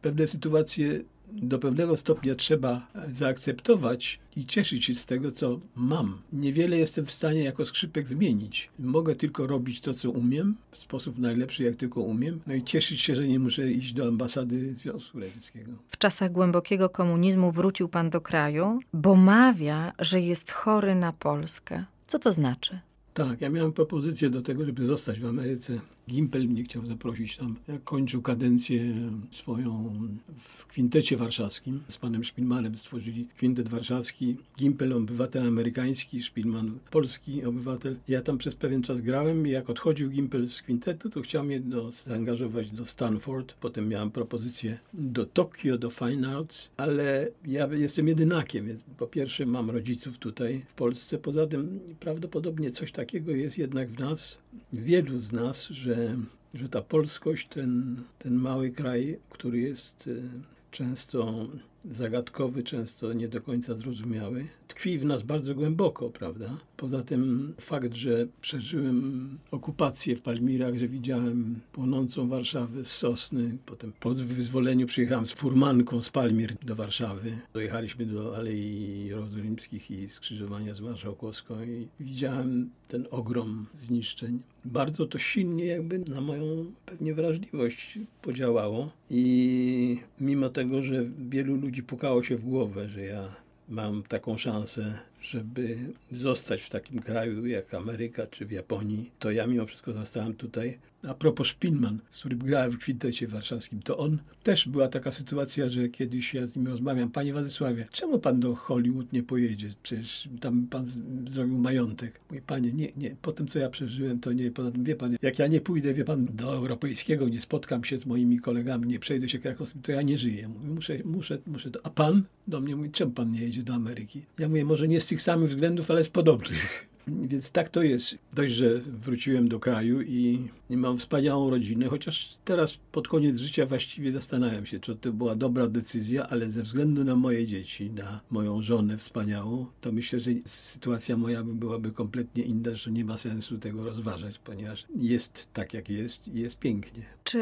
pewne 0.02 0.26
sytuacje 0.26 1.04
do 1.32 1.58
pewnego 1.58 1.96
stopnia 1.96 2.34
trzeba 2.34 2.86
zaakceptować 3.08 4.20
i 4.36 4.46
cieszyć 4.46 4.84
się 4.84 4.94
z 4.94 5.06
tego, 5.06 5.32
co 5.32 5.60
mam. 5.76 6.18
Niewiele 6.32 6.78
jestem 6.78 7.06
w 7.06 7.12
stanie 7.12 7.44
jako 7.44 7.66
skrzypek 7.66 8.08
zmienić. 8.08 8.70
Mogę 8.78 9.14
tylko 9.14 9.46
robić 9.46 9.80
to, 9.80 9.94
co 9.94 10.10
umiem, 10.10 10.56
w 10.70 10.78
sposób 10.78 11.18
najlepszy, 11.18 11.62
jak 11.62 11.76
tylko 11.76 12.00
umiem, 12.00 12.40
no 12.46 12.54
i 12.54 12.62
cieszyć 12.62 13.00
się, 13.00 13.14
że 13.14 13.28
nie 13.28 13.38
muszę 13.38 13.72
iść 13.72 13.92
do 13.92 14.08
ambasady 14.08 14.74
Związku 14.74 15.20
Radzieckiego. 15.20 15.72
W 15.88 15.98
czasach 15.98 16.32
głębokiego 16.32 16.88
komunizmu 16.88 17.52
wrócił 17.52 17.88
pan 17.88 18.10
do 18.10 18.20
kraju, 18.20 18.80
bo 18.92 19.14
mawia, 19.14 19.92
że 19.98 20.20
jest 20.20 20.52
chory 20.52 20.94
na 20.94 21.12
Polskę. 21.12 21.84
Co 22.06 22.18
to 22.18 22.32
znaczy? 22.32 22.78
Tak, 23.14 23.40
ja 23.40 23.50
miałem 23.50 23.72
propozycję 23.72 24.30
do 24.30 24.42
tego, 24.42 24.64
żeby 24.64 24.86
zostać 24.86 25.20
w 25.20 25.26
Ameryce. 25.26 25.80
Gimpel 26.08 26.48
mnie 26.48 26.64
chciał 26.64 26.86
zaprosić 26.86 27.36
tam. 27.36 27.56
Jak 27.68 27.84
kończył 27.84 28.22
kadencję 28.22 28.94
swoją 29.30 29.92
w 30.38 30.66
kwintecie 30.66 31.16
warszawskim. 31.16 31.80
Z 31.88 31.98
panem 31.98 32.24
Szpilmanem 32.24 32.76
stworzyli 32.76 33.28
kwintet 33.36 33.68
warszawski. 33.68 34.36
Gimpel 34.58 34.92
obywatel 34.92 35.46
amerykański, 35.46 36.22
Szpilman 36.22 36.78
polski 36.90 37.44
obywatel. 37.44 37.96
Ja 38.08 38.22
tam 38.22 38.38
przez 38.38 38.54
pewien 38.54 38.82
czas 38.82 39.00
grałem 39.00 39.46
i 39.46 39.50
jak 39.50 39.70
odchodził 39.70 40.10
Gimpel 40.10 40.48
z 40.48 40.62
kwintetu, 40.62 41.10
to 41.10 41.22
chciał 41.22 41.44
mnie 41.44 41.60
do, 41.60 41.92
zaangażować 41.92 42.70
do 42.70 42.86
Stanford. 42.86 43.54
Potem 43.60 43.88
miałem 43.88 44.10
propozycję 44.10 44.78
do 44.94 45.26
Tokio, 45.26 45.78
do 45.78 45.90
Fine 45.90 46.36
Arts, 46.36 46.68
ale 46.76 47.28
ja 47.46 47.66
jestem 47.66 48.08
jedynakiem, 48.08 48.66
więc 48.66 48.80
po 48.98 49.06
pierwsze 49.06 49.46
mam 49.46 49.70
rodziców 49.70 50.18
tutaj 50.18 50.64
w 50.68 50.74
Polsce. 50.74 51.18
Poza 51.18 51.46
tym 51.46 51.80
prawdopodobnie 52.00 52.70
coś 52.70 52.92
takiego 52.92 53.32
jest 53.32 53.58
jednak 53.58 53.90
w 53.90 53.98
nas, 53.98 54.38
wielu 54.72 55.18
z 55.18 55.32
nas, 55.32 55.66
że 55.68 56.16
że 56.54 56.68
ta 56.68 56.82
polskość, 56.82 57.48
ten, 57.48 58.02
ten 58.18 58.34
mały 58.34 58.70
kraj, 58.70 59.18
który 59.30 59.60
jest 59.60 60.06
y, 60.06 60.22
często 60.70 61.48
zagadkowy, 61.90 62.62
często 62.62 63.12
nie 63.12 63.28
do 63.28 63.40
końca 63.40 63.74
zrozumiały, 63.74 64.46
tkwi 64.68 64.98
w 64.98 65.04
nas 65.04 65.22
bardzo 65.22 65.54
głęboko, 65.54 66.10
prawda? 66.10 66.58
Poza 66.76 67.02
tym 67.02 67.54
fakt, 67.60 67.94
że 67.94 68.26
przeżyłem 68.40 69.38
okupację 69.50 70.16
w 70.16 70.22
Palmirach, 70.22 70.78
że 70.78 70.88
widziałem 70.88 71.60
płonącą 71.72 72.28
Warszawę 72.28 72.84
z 72.84 72.92
Sosny, 72.92 73.58
potem 73.66 73.92
po 74.00 74.10
wyzwoleniu 74.10 74.86
przyjechałem 74.86 75.26
z 75.26 75.32
furmanką 75.32 76.02
z 76.02 76.10
Palmir 76.10 76.54
do 76.62 76.76
Warszawy. 76.76 77.38
Dojechaliśmy 77.52 78.06
do 78.06 78.36
Alei 78.36 79.04
Jerozolimskich 79.06 79.90
i 79.90 80.08
skrzyżowania 80.08 80.74
z 80.74 80.80
Marszałkowską 80.80 81.62
i 81.62 81.88
widziałem 82.00 82.70
ten 82.88 83.06
ogrom 83.10 83.66
zniszczeń. 83.78 84.42
Bardzo 84.64 85.06
to 85.06 85.18
silnie 85.18 85.66
jakby 85.66 85.98
na 85.98 86.20
moją 86.20 86.72
pewnie 86.86 87.14
wrażliwość 87.14 87.98
podziałało 88.22 88.92
i 89.10 89.98
mimo 90.20 90.48
tego, 90.48 90.82
że 90.82 91.04
wielu 91.28 91.56
ludzi 91.56 91.82
pukało 91.82 92.22
się 92.22 92.36
w 92.36 92.44
głowę, 92.44 92.88
że 92.88 93.00
ja 93.00 93.43
mam 93.68 94.02
taką 94.02 94.38
szansę, 94.38 94.98
żeby 95.22 95.76
zostać 96.12 96.62
w 96.62 96.70
takim 96.70 97.02
kraju 97.02 97.46
jak 97.46 97.74
Ameryka 97.74 98.26
czy 98.26 98.46
w 98.46 98.50
Japonii, 98.50 99.10
to 99.18 99.30
ja 99.30 99.46
mimo 99.46 99.66
wszystko 99.66 99.92
zostałem 99.92 100.34
tutaj. 100.34 100.78
A 101.08 101.14
propos 101.14 101.46
Szpilman, 101.46 101.98
z 102.08 102.18
którym 102.18 102.38
grałem 102.38 102.72
w 102.72 102.78
kwintecie 102.78 103.28
warszawskim, 103.28 103.82
to 103.82 103.98
on 103.98 104.18
też 104.42 104.68
była 104.68 104.88
taka 104.88 105.12
sytuacja, 105.12 105.68
że 105.68 105.88
kiedyś 105.88 106.34
ja 106.34 106.46
z 106.46 106.56
nim 106.56 106.66
rozmawiam, 106.66 107.10
panie 107.10 107.32
Władysławie, 107.32 107.86
czemu 107.92 108.18
pan 108.18 108.40
do 108.40 108.54
Hollywood 108.54 109.12
nie 109.12 109.22
pojedzie? 109.22 109.70
Przecież 109.82 110.28
tam 110.40 110.66
pan 110.66 110.86
z- 110.86 111.00
zrobił 111.30 111.58
majątek. 111.58 112.20
Mówi, 112.30 112.42
panie, 112.46 112.72
nie, 112.72 112.92
nie, 112.96 113.16
po 113.22 113.32
tym 113.32 113.46
co 113.46 113.58
ja 113.58 113.70
przeżyłem, 113.70 114.20
to 114.20 114.32
nie, 114.32 114.50
poza 114.50 114.70
tym 114.72 114.84
wie 114.84 114.96
pan, 114.96 115.16
jak 115.22 115.38
ja 115.38 115.46
nie 115.46 115.60
pójdę, 115.60 115.94
wie 115.94 116.04
pan, 116.04 116.24
do 116.24 116.54
europejskiego, 116.54 117.28
nie 117.28 117.40
spotkam 117.40 117.84
się 117.84 117.98
z 117.98 118.06
moimi 118.06 118.38
kolegami, 118.38 118.86
nie 118.86 118.98
przejdę 118.98 119.28
się 119.28 119.38
krakowskim, 119.38 119.82
to 119.82 119.92
ja 119.92 120.02
nie 120.02 120.18
żyję. 120.18 120.48
Mówi, 120.48 120.66
muszę, 120.68 120.98
muszę, 121.04 121.38
muszę. 121.46 121.70
To. 121.70 121.80
A 121.82 121.90
pan 121.90 122.22
do 122.48 122.60
mnie 122.60 122.76
mówi, 122.76 122.90
czemu 122.90 123.12
pan 123.12 123.30
nie 123.30 123.40
jedzie 123.42 123.62
do 123.62 123.74
Ameryki? 123.74 124.22
Ja 124.38 124.48
mówię, 124.48 124.64
może 124.64 124.88
nie 124.88 125.00
z 125.00 125.06
tych 125.06 125.22
samych 125.22 125.48
względów, 125.50 125.90
ale 125.90 126.04
z 126.04 126.08
podobnych. 126.10 126.86
Więc 127.28 127.50
tak 127.50 127.68
to 127.68 127.82
jest. 127.82 128.18
Dość, 128.34 128.52
że 128.52 128.80
wróciłem 129.02 129.48
do 129.48 129.60
kraju 129.60 130.02
i, 130.02 130.48
i 130.74 130.76
mam 130.76 130.98
wspaniałą 130.98 131.50
rodzinę, 131.50 131.86
chociaż 131.86 132.36
teraz 132.44 132.78
pod 132.92 133.08
koniec 133.08 133.38
życia 133.38 133.66
właściwie 133.66 134.12
zastanawiam 134.12 134.66
się, 134.66 134.80
czy 134.80 134.96
to 134.96 135.12
była 135.12 135.34
dobra 135.34 135.66
decyzja, 135.66 136.26
ale 136.26 136.50
ze 136.50 136.62
względu 136.62 137.04
na 137.04 137.16
moje 137.16 137.46
dzieci, 137.46 137.90
na 137.90 138.20
moją 138.30 138.62
żonę 138.62 138.96
wspaniałą, 138.96 139.66
to 139.80 139.92
myślę, 139.92 140.20
że 140.20 140.30
sytuacja 140.44 141.16
moja 141.16 141.42
by 141.42 141.54
byłaby 141.54 141.90
kompletnie 141.90 142.42
inna, 142.42 142.74
że 142.74 142.90
nie 142.90 143.04
ma 143.04 143.16
sensu 143.16 143.58
tego 143.58 143.84
rozważać, 143.84 144.38
ponieważ 144.38 144.86
jest 144.96 145.48
tak, 145.52 145.74
jak 145.74 145.90
jest 145.90 146.28
i 146.28 146.40
jest 146.40 146.58
pięknie. 146.58 147.02
Czy 147.24 147.40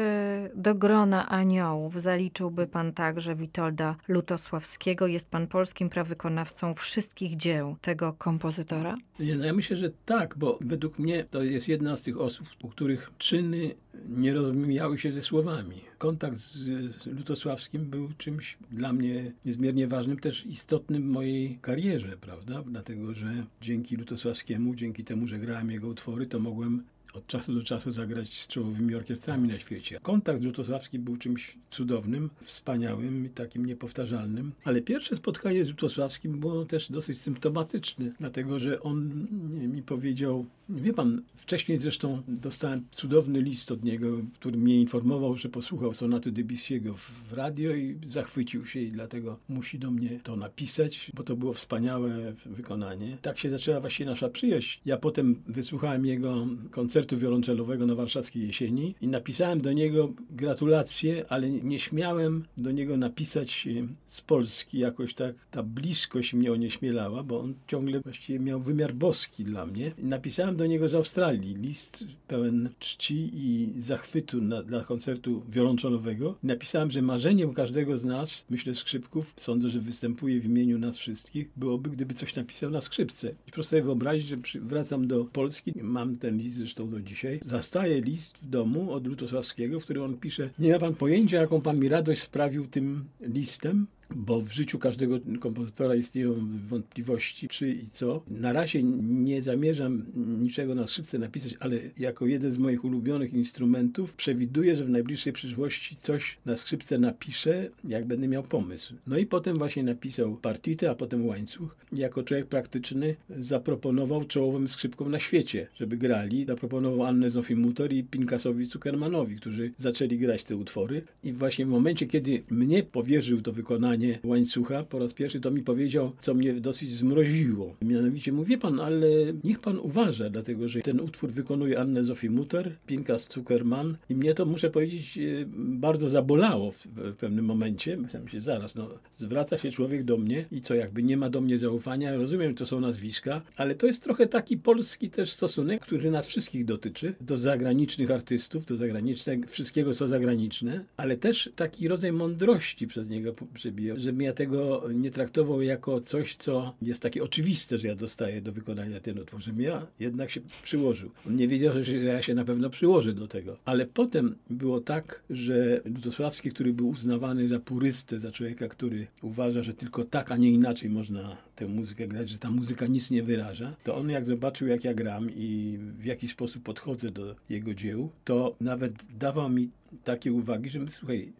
do 0.55 0.75
grona 0.75 1.29
aniołów 1.29 2.01
zaliczyłby 2.01 2.67
pan 2.67 2.93
także 2.93 3.35
Witolda 3.35 3.95
Lutosławskiego? 4.07 5.07
Jest 5.07 5.29
pan 5.29 5.47
polskim 5.47 5.89
prawykonawcą 5.89 6.73
wszystkich 6.73 7.37
dzieł 7.37 7.75
tego 7.81 8.13
kompozytora? 8.13 8.95
Nie, 9.19 9.35
no 9.35 9.45
ja 9.45 9.53
myślę, 9.53 9.77
że 9.77 9.89
tak, 10.05 10.37
bo 10.37 10.59
według 10.61 10.99
mnie 10.99 11.23
to 11.23 11.43
jest 11.43 11.67
jedna 11.67 11.97
z 11.97 12.01
tych 12.01 12.19
osób, 12.19 12.47
u 12.63 12.69
których 12.69 13.11
czyny 13.23 13.75
nie 14.09 14.33
rozumiały 14.33 14.97
się 14.99 15.11
ze 15.11 15.21
słowami. 15.21 15.75
Kontakt 15.97 16.37
z, 16.37 17.05
Lutosławskim 17.05 17.85
był 17.85 18.09
czymś 18.17 18.57
dla 18.71 18.93
mnie 18.93 19.31
niezmiernie 19.45 19.87
ważnym, 19.87 20.19
też 20.19 20.45
istotnym 20.45 21.03
w 21.03 21.05
mojej 21.05 21.59
karierze, 21.61 22.17
prawda? 22.17 22.63
Dlatego, 22.67 23.15
że 23.15 23.45
dzięki 23.61 23.95
Lutosławskiemu, 23.95 24.75
dzięki 24.75 25.03
temu, 25.03 25.27
że 25.27 25.39
grałem 25.39 25.71
jego 25.71 25.87
utwory, 25.87 26.27
to 26.27 26.39
mogłem 26.39 26.83
od 27.13 27.27
czasu 27.27 27.53
do 27.53 27.63
czasu 27.63 27.91
zagrać 27.91 28.39
z 28.39 28.47
czołowymi 28.47 28.95
orkiestrami 28.95 29.47
na 29.49 29.59
świecie. 29.59 29.99
Kontakt 30.01 30.39
z 30.39 30.43
Lutosławskim 30.43 31.03
był 31.03 31.17
czymś 31.17 31.57
cudownym, 31.69 32.29
wspaniałym 32.41 33.25
i 33.25 33.29
takim 33.29 33.65
niepowtarzalnym. 33.65 34.51
Ale 34.63 34.81
pierwsze 34.81 35.15
spotkanie 35.15 35.65
z 35.65 35.69
Lutosławskim 35.69 36.39
było 36.39 36.65
też 36.65 36.91
dosyć 36.91 37.17
symptomatyczne, 37.17 38.11
dlatego 38.19 38.59
że 38.59 38.81
on 38.81 39.27
mi 39.51 39.83
powiedział, 39.83 40.45
wie 40.69 40.93
pan, 40.93 41.21
wcześniej 41.35 41.77
zresztą 41.77 42.21
dostałem 42.27 42.85
cudowny 42.91 43.41
list 43.41 43.71
od 43.71 43.83
niego, 43.83 44.07
który 44.33 44.57
mnie 44.57 44.79
informował, 44.79 45.37
że 45.37 45.49
posłuchał 45.49 45.93
sonaty 45.93 46.31
Debussy'ego 46.31 46.93
w 46.95 47.33
radio 47.33 47.75
i 47.75 47.99
zachwycił 48.07 48.65
się 48.65 48.79
i 48.79 48.91
dlatego 48.91 49.39
musi 49.49 49.79
do 49.79 49.91
mnie 49.91 50.19
to 50.23 50.35
napisać, 50.35 51.11
bo 51.13 51.23
to 51.23 51.35
było 51.35 51.53
wspaniałe 51.53 52.33
wykonanie. 52.45 53.17
Tak 53.21 53.39
się 53.39 53.49
zaczęła 53.49 53.79
właśnie 53.79 54.05
nasza 54.05 54.29
przyjaźń. 54.29 54.79
Ja 54.85 54.97
potem 54.97 55.35
wysłuchałem 55.47 56.05
jego 56.05 56.47
koncertu 56.71 57.02
wiolonczelowego 57.11 57.85
na 57.85 57.95
warszawskiej 57.95 58.47
jesieni 58.47 58.95
i 59.01 59.07
napisałem 59.07 59.61
do 59.61 59.73
niego 59.73 60.13
gratulacje, 60.31 61.25
ale 61.29 61.49
nie 61.49 61.79
śmiałem 61.79 62.45
do 62.57 62.71
niego 62.71 62.97
napisać 62.97 63.67
e, 63.67 63.87
z 64.07 64.21
Polski 64.21 64.79
jakoś 64.79 65.13
tak. 65.13 65.35
Ta 65.51 65.63
bliskość 65.63 66.33
mnie 66.33 66.51
onieśmielała, 66.51 67.23
bo 67.23 67.39
on 67.39 67.53
ciągle 67.67 67.99
właściwie 67.99 68.39
miał 68.39 68.61
wymiar 68.61 68.93
boski 68.93 69.43
dla 69.43 69.65
mnie. 69.65 69.91
Napisałem 69.97 70.55
do 70.55 70.65
niego 70.65 70.89
z 70.89 70.95
Australii 70.95 71.55
list 71.55 72.03
pełen 72.27 72.69
czci 72.79 73.29
i 73.33 73.73
zachwytu 73.81 74.41
na, 74.41 74.63
dla 74.63 74.83
koncertu 74.83 75.43
wiolonczelowego. 75.49 76.35
Napisałem, 76.43 76.91
że 76.91 77.01
marzeniem 77.01 77.53
każdego 77.53 77.97
z 77.97 78.05
nas, 78.05 78.45
myślę 78.49 78.75
skrzypków, 78.75 79.33
sądzę, 79.37 79.69
że 79.69 79.79
występuje 79.79 80.39
w 80.39 80.45
imieniu 80.45 80.79
nas 80.79 80.97
wszystkich, 80.97 81.49
byłoby, 81.55 81.89
gdyby 81.89 82.13
coś 82.13 82.35
napisał 82.35 82.69
na 82.69 82.81
skrzypce. 82.81 83.35
I 83.47 83.51
proszę 83.51 83.69
sobie 83.69 83.81
wyobrazić, 83.81 84.27
że 84.27 84.37
przy, 84.37 84.59
wracam 84.59 85.07
do 85.07 85.25
Polski, 85.25 85.73
mam 85.81 86.15
ten 86.15 86.37
list 86.37 86.57
zresztą 86.57 86.87
do 86.93 87.01
dzisiaj, 87.01 87.39
zastaję 87.45 88.01
list 88.01 88.37
w 88.37 88.49
domu 88.49 88.91
od 88.91 89.07
Lutosławskiego, 89.07 89.79
w 89.79 89.83
którym 89.83 90.03
on 90.03 90.17
pisze, 90.17 90.49
nie 90.59 90.71
ma 90.71 90.79
pan 90.79 90.95
pojęcia, 90.95 91.37
jaką 91.37 91.61
pan 91.61 91.79
mi 91.79 91.89
radość 91.89 92.21
sprawił 92.21 92.67
tym 92.67 93.05
listem, 93.21 93.87
bo 94.15 94.41
w 94.41 94.51
życiu 94.51 94.79
każdego 94.79 95.19
kompozytora 95.39 95.95
istnieją 95.95 96.47
wątpliwości, 96.65 97.47
czy 97.47 97.69
i 97.69 97.87
co. 97.87 98.23
Na 98.27 98.53
razie 98.53 98.83
nie 99.03 99.41
zamierzam 99.41 100.05
niczego 100.15 100.75
na 100.75 100.87
skrzypce 100.87 101.19
napisać, 101.19 101.55
ale 101.59 101.79
jako 101.99 102.25
jeden 102.25 102.53
z 102.53 102.57
moich 102.57 102.85
ulubionych 102.85 103.33
instrumentów 103.33 104.13
przewiduję, 104.13 104.75
że 104.75 104.85
w 104.85 104.89
najbliższej 104.89 105.33
przyszłości 105.33 105.95
coś 105.95 106.37
na 106.45 106.57
skrzypce 106.57 106.97
napiszę, 106.97 107.69
jak 107.83 108.05
będę 108.05 108.27
miał 108.27 108.43
pomysł. 108.43 108.93
No 109.07 109.17
i 109.17 109.25
potem 109.25 109.57
właśnie 109.57 109.83
napisał 109.83 110.35
partitę, 110.35 110.89
a 110.89 110.95
potem 110.95 111.25
łańcuch. 111.25 111.75
Jako 111.93 112.23
człowiek 112.23 112.45
praktyczny 112.45 113.15
zaproponował 113.29 114.23
czołowym 114.23 114.67
skrzypkom 114.67 115.11
na 115.11 115.19
świecie, 115.19 115.67
żeby 115.75 115.97
grali. 115.97 116.45
Zaproponował 116.45 117.03
Annę 117.03 117.31
Zofimutor 117.31 117.93
i 117.93 118.03
Pinkasowi 118.03 118.65
Zuckermanowi, 118.65 119.35
którzy 119.35 119.71
zaczęli 119.77 120.17
grać 120.17 120.43
te 120.43 120.55
utwory. 120.55 121.01
I 121.23 121.33
właśnie 121.33 121.65
w 121.65 121.69
momencie, 121.69 122.07
kiedy 122.07 122.43
mnie 122.49 122.83
powierzył 122.83 123.41
to 123.41 123.51
wykonanie 123.51 124.02
łańcucha 124.23 124.83
po 124.83 124.99
raz 124.99 125.13
pierwszy, 125.13 125.39
to 125.39 125.51
mi 125.51 125.61
powiedział, 125.61 126.11
co 126.19 126.33
mnie 126.33 126.53
dosyć 126.53 126.91
zmroziło. 126.91 127.75
Mianowicie 127.81 128.31
mówi 128.31 128.57
pan, 128.57 128.79
ale 128.79 129.07
niech 129.43 129.59
pan 129.59 129.79
uważa, 129.79 130.29
dlatego 130.29 130.67
że 130.67 130.81
ten 130.81 130.99
utwór 130.99 131.31
wykonuje 131.31 131.79
Annę 131.79 132.03
Zofimuter, 132.03 132.75
Pinkas 132.87 133.29
Zuckerman 133.33 133.97
i 134.09 134.15
mnie 134.15 134.33
to, 134.33 134.45
muszę 134.45 134.69
powiedzieć, 134.69 135.17
e, 135.17 135.21
bardzo 135.57 136.09
zabolało 136.09 136.71
w, 136.71 136.87
w 136.87 137.15
pewnym 137.15 137.45
momencie. 137.45 137.97
Myślałem 137.97 138.27
się, 138.27 138.41
zaraz, 138.41 138.75
no, 138.75 138.89
zwraca 139.17 139.57
się 139.57 139.71
człowiek 139.71 140.03
do 140.03 140.17
mnie 140.17 140.45
i 140.51 140.61
co, 140.61 140.75
jakby 140.75 141.03
nie 141.03 141.17
ma 141.17 141.29
do 141.29 141.41
mnie 141.41 141.57
zaufania. 141.57 142.15
Rozumiem, 142.15 142.51
że 142.51 142.57
to 142.57 142.65
są 142.65 142.79
nazwiska, 142.79 143.41
ale 143.57 143.75
to 143.75 143.87
jest 143.87 144.03
trochę 144.03 144.27
taki 144.27 144.57
polski 144.57 145.09
też 145.09 145.31
stosunek, 145.31 145.81
który 145.81 146.11
nas 146.11 146.27
wszystkich 146.27 146.65
dotyczy, 146.65 147.13
do 147.21 147.37
zagranicznych 147.37 148.11
artystów, 148.11 148.65
do 148.65 148.75
zagranicznego, 148.75 149.47
wszystkiego 149.47 149.93
co 149.93 150.07
zagraniczne, 150.07 150.85
ale 150.97 151.17
też 151.17 151.49
taki 151.55 151.87
rodzaj 151.87 152.11
mądrości 152.11 152.87
przez 152.87 153.09
niego 153.09 153.33
przebija, 153.53 153.92
żebym 153.95 154.21
ja 154.21 154.33
tego 154.33 154.83
nie 154.93 155.11
traktował 155.11 155.61
jako 155.61 156.01
coś, 156.01 156.35
co 156.35 156.75
jest 156.81 157.01
takie 157.01 157.23
oczywiste, 157.23 157.77
że 157.77 157.87
ja 157.87 157.95
dostaję 157.95 158.41
do 158.41 158.51
wykonania 158.51 158.99
ten 158.99 159.19
utwór, 159.19 159.41
żebym 159.41 159.61
ja 159.61 159.87
jednak 159.99 160.29
się 160.29 160.41
przyłożył. 160.63 161.11
On 161.27 161.35
nie 161.35 161.47
wiedział, 161.47 161.83
że 161.83 161.91
ja 161.91 162.21
się 162.21 162.33
na 162.33 162.45
pewno 162.45 162.69
przyłożę 162.69 163.13
do 163.13 163.27
tego. 163.27 163.57
Ale 163.65 163.85
potem 163.85 164.35
było 164.49 164.81
tak, 164.81 165.23
że 165.29 165.81
Lutosławski, 165.85 166.51
który 166.51 166.73
był 166.73 166.89
uznawany 166.89 167.47
za 167.47 167.59
purystę, 167.59 168.19
za 168.19 168.31
człowieka, 168.31 168.67
który 168.67 169.07
uważa, 169.21 169.63
że 169.63 169.73
tylko 169.73 170.03
tak, 170.03 170.31
a 170.31 170.37
nie 170.37 170.51
inaczej 170.51 170.89
można 170.89 171.37
tę 171.55 171.67
muzykę 171.67 172.07
grać, 172.07 172.29
że 172.29 172.37
ta 172.37 172.51
muzyka 172.51 172.87
nic 172.87 173.11
nie 173.11 173.23
wyraża, 173.23 173.75
to 173.83 173.95
on 173.95 174.09
jak 174.09 174.25
zobaczył, 174.25 174.67
jak 174.67 174.83
ja 174.83 174.93
gram 174.93 175.29
i 175.35 175.79
w 175.99 176.05
jaki 176.05 176.27
sposób 176.27 176.63
podchodzę 176.63 177.11
do 177.11 177.35
jego 177.49 177.73
dzieł, 177.73 178.09
to 178.25 178.55
nawet 178.61 178.93
dawał 179.19 179.49
mi 179.49 179.69
takie 180.03 180.33
uwagi, 180.33 180.69
że 180.69 180.79
słuchaj, 180.89 181.33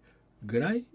graj 0.44 0.86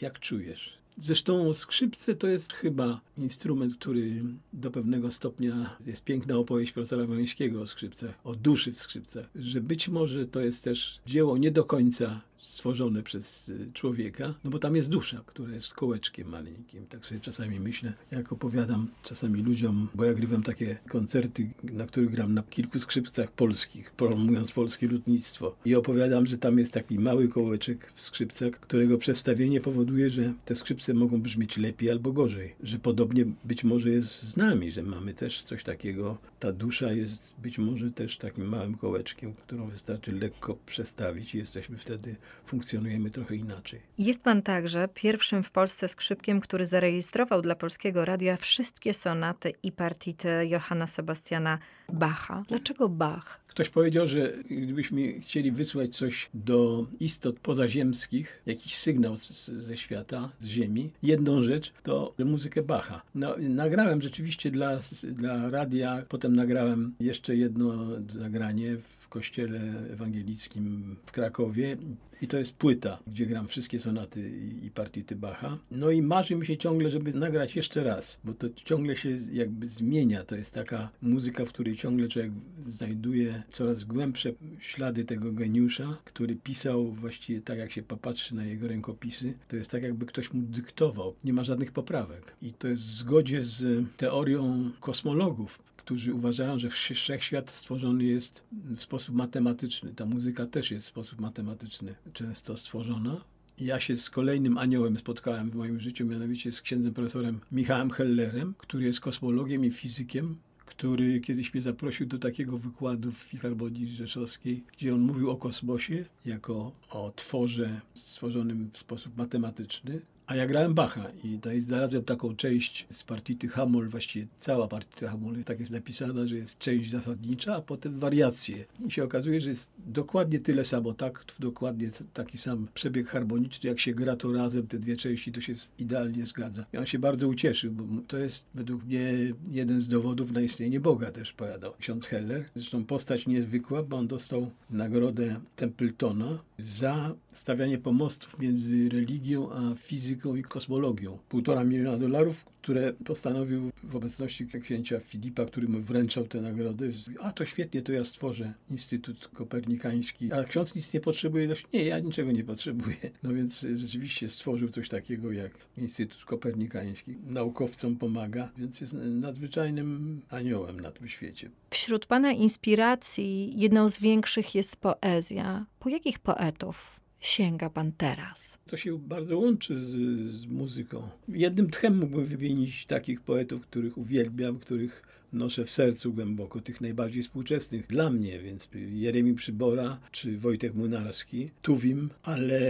jak 0.00 0.20
czujesz. 0.20 0.81
Zresztą 0.98 1.54
skrzypce 1.54 2.14
to 2.14 2.26
jest 2.26 2.52
chyba 2.52 3.00
instrument, 3.18 3.74
który 3.74 4.22
do 4.52 4.70
pewnego 4.70 5.12
stopnia 5.12 5.76
jest 5.86 6.04
piękna 6.04 6.36
opowieść 6.36 6.72
profesora 6.72 7.06
Wońskiego 7.06 7.62
o 7.62 7.66
skrzypcach, 7.66 8.14
o 8.24 8.34
duszy 8.34 8.72
w 8.72 8.78
skrzypcach, 8.78 9.30
że 9.34 9.60
być 9.60 9.88
może 9.88 10.26
to 10.26 10.40
jest 10.40 10.64
też 10.64 11.00
dzieło 11.06 11.38
nie 11.38 11.50
do 11.50 11.64
końca 11.64 12.20
stworzone 12.42 13.02
przez 13.02 13.48
y, 13.48 13.70
człowieka, 13.74 14.34
no 14.44 14.50
bo 14.50 14.58
tam 14.58 14.76
jest 14.76 14.88
dusza, 14.88 15.22
która 15.26 15.54
jest 15.54 15.74
kołeczkiem 15.74 16.28
maleńkim. 16.28 16.86
Tak 16.86 17.06
sobie 17.06 17.20
czasami 17.20 17.60
myślę, 17.60 17.92
jak 18.10 18.32
opowiadam 18.32 18.88
czasami 19.02 19.42
ludziom, 19.42 19.88
bo 19.94 20.04
ja 20.04 20.14
grywam 20.14 20.42
takie 20.42 20.78
koncerty, 20.88 21.50
na 21.62 21.86
których 21.86 22.10
gram 22.10 22.34
na 22.34 22.42
kilku 22.42 22.78
skrzypcach 22.78 23.32
polskich, 23.32 23.90
promując 23.90 24.52
polskie 24.52 24.88
lutnictwo. 24.88 25.56
I 25.64 25.74
opowiadam, 25.74 26.26
że 26.26 26.38
tam 26.38 26.58
jest 26.58 26.74
taki 26.74 26.98
mały 26.98 27.28
kołeczek 27.28 27.92
w 27.94 28.02
skrzypcach, 28.02 28.50
którego 28.50 28.98
przestawienie 28.98 29.60
powoduje, 29.60 30.10
że 30.10 30.32
te 30.44 30.54
skrzypce 30.54 30.94
mogą 30.94 31.22
brzmieć 31.22 31.56
lepiej 31.56 31.90
albo 31.90 32.12
gorzej. 32.12 32.54
Że 32.62 32.78
podobnie 32.78 33.24
być 33.44 33.64
może 33.64 33.90
jest 33.90 34.22
z 34.22 34.36
nami, 34.36 34.70
że 34.70 34.82
mamy 34.82 35.14
też 35.14 35.42
coś 35.42 35.64
takiego. 35.64 36.18
Ta 36.38 36.52
dusza 36.52 36.92
jest 36.92 37.32
być 37.42 37.58
może 37.58 37.90
też 37.90 38.16
takim 38.16 38.48
małym 38.48 38.74
kołeczkiem, 38.74 39.32
którą 39.32 39.66
wystarczy 39.66 40.12
lekko 40.12 40.56
przestawić 40.66 41.34
i 41.34 41.38
jesteśmy 41.38 41.76
wtedy, 41.76 42.16
funkcjonujemy 42.44 43.10
trochę 43.10 43.36
inaczej. 43.36 43.80
Jest 43.98 44.22
pan 44.22 44.42
także 44.42 44.88
pierwszym 44.94 45.42
w 45.42 45.50
Polsce 45.50 45.88
skrzypkiem, 45.88 46.40
który 46.40 46.66
zarejestrował 46.66 47.42
dla 47.42 47.54
Polskiego 47.54 48.04
Radia 48.04 48.36
wszystkie 48.36 48.94
sonaty 48.94 49.52
i 49.62 49.72
partity 49.72 50.28
Johanna 50.48 50.86
Sebastiana 50.86 51.58
Bacha. 51.92 52.42
Dlaczego 52.48 52.88
Bach? 52.88 53.40
Ktoś 53.46 53.68
powiedział, 53.68 54.08
że 54.08 54.32
gdybyśmy 54.50 55.20
chcieli 55.20 55.52
wysłać 55.52 55.96
coś 55.96 56.30
do 56.34 56.86
istot 57.00 57.40
pozaziemskich, 57.40 58.42
jakiś 58.46 58.76
sygnał 58.76 59.16
z, 59.16 59.46
ze 59.46 59.76
świata, 59.76 60.28
z 60.38 60.46
Ziemi, 60.46 60.92
jedną 61.02 61.42
rzecz, 61.42 61.72
to 61.82 62.14
muzykę 62.18 62.62
Bacha. 62.62 63.02
No, 63.14 63.34
nagrałem 63.38 64.02
rzeczywiście 64.02 64.50
dla, 64.50 64.78
dla 65.02 65.50
radia, 65.50 66.02
potem 66.08 66.36
nagrałem 66.36 66.94
jeszcze 67.00 67.36
jedno 67.36 67.86
nagranie 68.14 68.76
w 68.76 69.01
kościele 69.12 69.60
ewangelickim 69.90 70.96
w 71.06 71.12
Krakowie 71.12 71.76
i 72.22 72.26
to 72.26 72.36
jest 72.36 72.52
płyta, 72.52 72.98
gdzie 73.06 73.26
gram 73.26 73.48
wszystkie 73.48 73.78
sonaty 73.78 74.30
i, 74.62 74.70
partity 74.70 75.16
Bacha. 75.16 75.58
No 75.70 75.90
i 75.90 76.02
marzy 76.02 76.34
mi 76.34 76.46
się 76.46 76.56
ciągle, 76.56 76.90
żeby 76.90 77.12
nagrać 77.12 77.56
jeszcze 77.56 77.84
raz, 77.84 78.20
bo 78.24 78.34
to 78.34 78.46
ciągle 78.50 78.96
się 78.96 79.18
jakby 79.32 79.66
zmienia. 79.66 80.24
To 80.24 80.34
jest 80.34 80.54
taka 80.54 80.90
muzyka, 81.02 81.44
w 81.44 81.48
której 81.48 81.76
ciągle 81.76 82.08
człowiek 82.08 82.32
znajduje 82.66 83.42
coraz 83.52 83.84
głębsze 83.84 84.32
ślady 84.60 85.04
tego 85.04 85.32
geniusza, 85.32 85.98
który 86.04 86.36
pisał 86.36 86.92
właściwie 86.92 87.40
tak, 87.40 87.58
jak 87.58 87.72
się 87.72 87.82
popatrzy 87.82 88.34
na 88.34 88.44
jego 88.44 88.68
rękopisy. 88.68 89.34
To 89.48 89.56
jest 89.56 89.70
tak, 89.70 89.82
jakby 89.82 90.06
ktoś 90.06 90.32
mu 90.32 90.42
dyktował. 90.42 91.14
Nie 91.24 91.32
ma 91.32 91.44
żadnych 91.44 91.72
poprawek. 91.72 92.36
I 92.42 92.52
to 92.52 92.68
jest 92.68 92.82
w 92.82 92.94
zgodzie 92.94 93.44
z 93.44 93.84
teorią 93.96 94.70
kosmologów, 94.80 95.58
którzy 95.84 96.14
uważają, 96.14 96.58
że 96.58 96.70
wszechświat 96.70 97.50
stworzony 97.50 98.04
jest 98.04 98.42
w 98.52 98.82
sposób 98.82 99.14
matematyczny. 99.14 99.94
Ta 99.94 100.06
muzyka 100.06 100.46
też 100.46 100.70
jest 100.70 100.86
w 100.86 100.88
sposób 100.88 101.20
matematyczny 101.20 101.94
często 102.12 102.56
stworzona. 102.56 103.24
Ja 103.58 103.80
się 103.80 103.96
z 103.96 104.10
kolejnym 104.10 104.58
aniołem 104.58 104.96
spotkałem 104.96 105.50
w 105.50 105.54
moim 105.54 105.80
życiu, 105.80 106.06
mianowicie 106.06 106.52
z 106.52 106.60
księdzem 106.60 106.94
profesorem 106.94 107.40
Michałem 107.52 107.90
Hellerem, 107.90 108.54
który 108.58 108.84
jest 108.84 109.00
kosmologiem 109.00 109.64
i 109.64 109.70
fizykiem, 109.70 110.36
który 110.66 111.20
kiedyś 111.20 111.54
mnie 111.54 111.62
zaprosił 111.62 112.06
do 112.06 112.18
takiego 112.18 112.58
wykładu 112.58 113.12
w 113.12 113.18
Filharmonii 113.18 113.96
Rzeszowskiej, 113.96 114.64
gdzie 114.76 114.94
on 114.94 115.00
mówił 115.00 115.30
o 115.30 115.36
kosmosie 115.36 116.04
jako 116.26 116.72
o 116.90 117.12
tworze 117.16 117.80
stworzonym 117.94 118.70
w 118.72 118.78
sposób 118.78 119.16
matematyczny. 119.16 120.00
A 120.32 120.36
ja 120.36 120.46
grałem 120.46 120.74
Bacha 120.74 121.10
i 121.24 121.28
tutaj 121.28 121.60
znalazłem 121.60 122.04
taką 122.04 122.36
część 122.36 122.86
z 122.90 123.02
partity 123.02 123.48
Hamol, 123.48 123.88
właściwie 123.88 124.26
cała 124.38 124.68
partita 124.68 125.08
Hamol 125.08 125.44
tak 125.44 125.60
jest 125.60 125.72
napisana, 125.72 126.26
że 126.26 126.36
jest 126.36 126.58
część 126.58 126.90
zasadnicza, 126.90 127.56
a 127.56 127.60
potem 127.60 127.98
wariacje. 127.98 128.64
I 128.86 128.90
się 128.90 129.04
okazuje, 129.04 129.40
że 129.40 129.50
jest 129.50 129.70
dokładnie 129.86 130.38
tyle 130.40 130.64
samo 130.64 130.92
taktów, 130.92 131.36
dokładnie 131.40 131.90
taki 132.12 132.38
sam 132.38 132.68
przebieg 132.74 133.08
harmoniczny, 133.08 133.68
jak 133.68 133.80
się 133.80 133.94
gra 133.94 134.16
to 134.16 134.32
razem, 134.32 134.66
te 134.66 134.78
dwie 134.78 134.96
części, 134.96 135.32
to 135.32 135.40
się 135.40 135.54
idealnie 135.78 136.26
zgadza. 136.26 136.66
On 136.78 136.86
się 136.86 136.98
bardzo 136.98 137.28
ucieszył, 137.28 137.72
bo 137.72 138.02
to 138.06 138.18
jest 138.18 138.44
według 138.54 138.84
mnie 138.84 139.12
jeden 139.50 139.82
z 139.82 139.88
dowodów 139.88 140.32
na 140.32 140.40
istnienie 140.40 140.80
Boga, 140.80 141.10
też 141.10 141.32
powiadał 141.32 141.72
ksiądz 141.78 142.06
Heller. 142.06 142.44
Zresztą 142.54 142.84
postać 142.84 143.26
niezwykła, 143.26 143.82
bo 143.82 143.96
on 143.96 144.08
dostał 144.08 144.50
nagrodę 144.70 145.40
Templetona 145.56 146.38
za 146.62 147.14
stawianie 147.32 147.78
pomostów 147.78 148.38
między 148.38 148.88
religią 148.88 149.52
a 149.52 149.74
fizyką 149.74 150.34
i 150.34 150.42
kosmologią. 150.42 151.18
Półtora 151.28 151.64
miliona 151.64 151.98
dolarów, 151.98 152.44
które 152.62 152.92
postanowił 152.92 153.70
w 153.82 153.96
obecności 153.96 154.46
księcia 154.62 155.00
Filipa, 155.00 155.44
który 155.44 155.68
mu 155.68 155.80
wręczał 155.80 156.24
tę 156.26 156.40
nagrodę. 156.40 156.90
A 157.20 157.32
to 157.32 157.46
świetnie, 157.46 157.82
to 157.82 157.92
ja 157.92 158.04
stworzę 158.04 158.52
Instytut 158.70 159.28
Kopernikański. 159.28 160.32
A 160.32 160.44
ksiądz 160.44 160.74
nic 160.74 160.92
nie 160.92 161.00
potrzebuje. 161.00 161.48
Nie, 161.72 161.84
ja 161.84 161.98
niczego 161.98 162.32
nie 162.32 162.44
potrzebuję. 162.44 162.96
No 163.22 163.34
więc 163.34 163.66
rzeczywiście 163.74 164.30
stworzył 164.30 164.68
coś 164.68 164.88
takiego 164.88 165.32
jak 165.32 165.52
Instytut 165.78 166.24
Kopernikański. 166.24 167.16
Naukowcom 167.26 167.96
pomaga, 167.96 168.52
więc 168.58 168.80
jest 168.80 168.92
nadzwyczajnym 168.94 170.20
aniołem 170.30 170.80
na 170.80 170.90
tym 170.90 171.08
świecie. 171.08 171.50
Wśród 171.70 172.06
Pana 172.06 172.32
inspiracji 172.32 173.60
jedną 173.60 173.88
z 173.88 174.00
większych 174.00 174.54
jest 174.54 174.76
poezja. 174.76 175.66
Po 175.78 175.88
jakich 175.88 176.18
poetów 176.18 177.01
sięga 177.22 177.70
pan 177.70 177.92
teraz? 177.92 178.58
To 178.66 178.76
się 178.76 178.98
bardzo 178.98 179.38
łączy 179.38 179.76
z, 179.76 179.90
z 180.34 180.46
muzyką. 180.46 181.08
Jednym 181.28 181.70
tchem 181.70 181.98
mógłbym 181.98 182.24
wymienić 182.24 182.86
takich 182.86 183.20
poetów, 183.20 183.62
których 183.62 183.98
uwielbiam, 183.98 184.58
których 184.58 185.21
noszę 185.32 185.64
w 185.64 185.70
sercu 185.70 186.12
głęboko, 186.12 186.60
tych 186.60 186.80
najbardziej 186.80 187.22
współczesnych 187.22 187.86
dla 187.86 188.10
mnie, 188.10 188.40
więc 188.40 188.68
Jeremi 188.74 189.34
Przybora 189.34 190.00
czy 190.10 190.38
Wojtek 190.38 190.74
Munarski, 190.74 191.50
Tuwim, 191.62 192.10
ale 192.22 192.60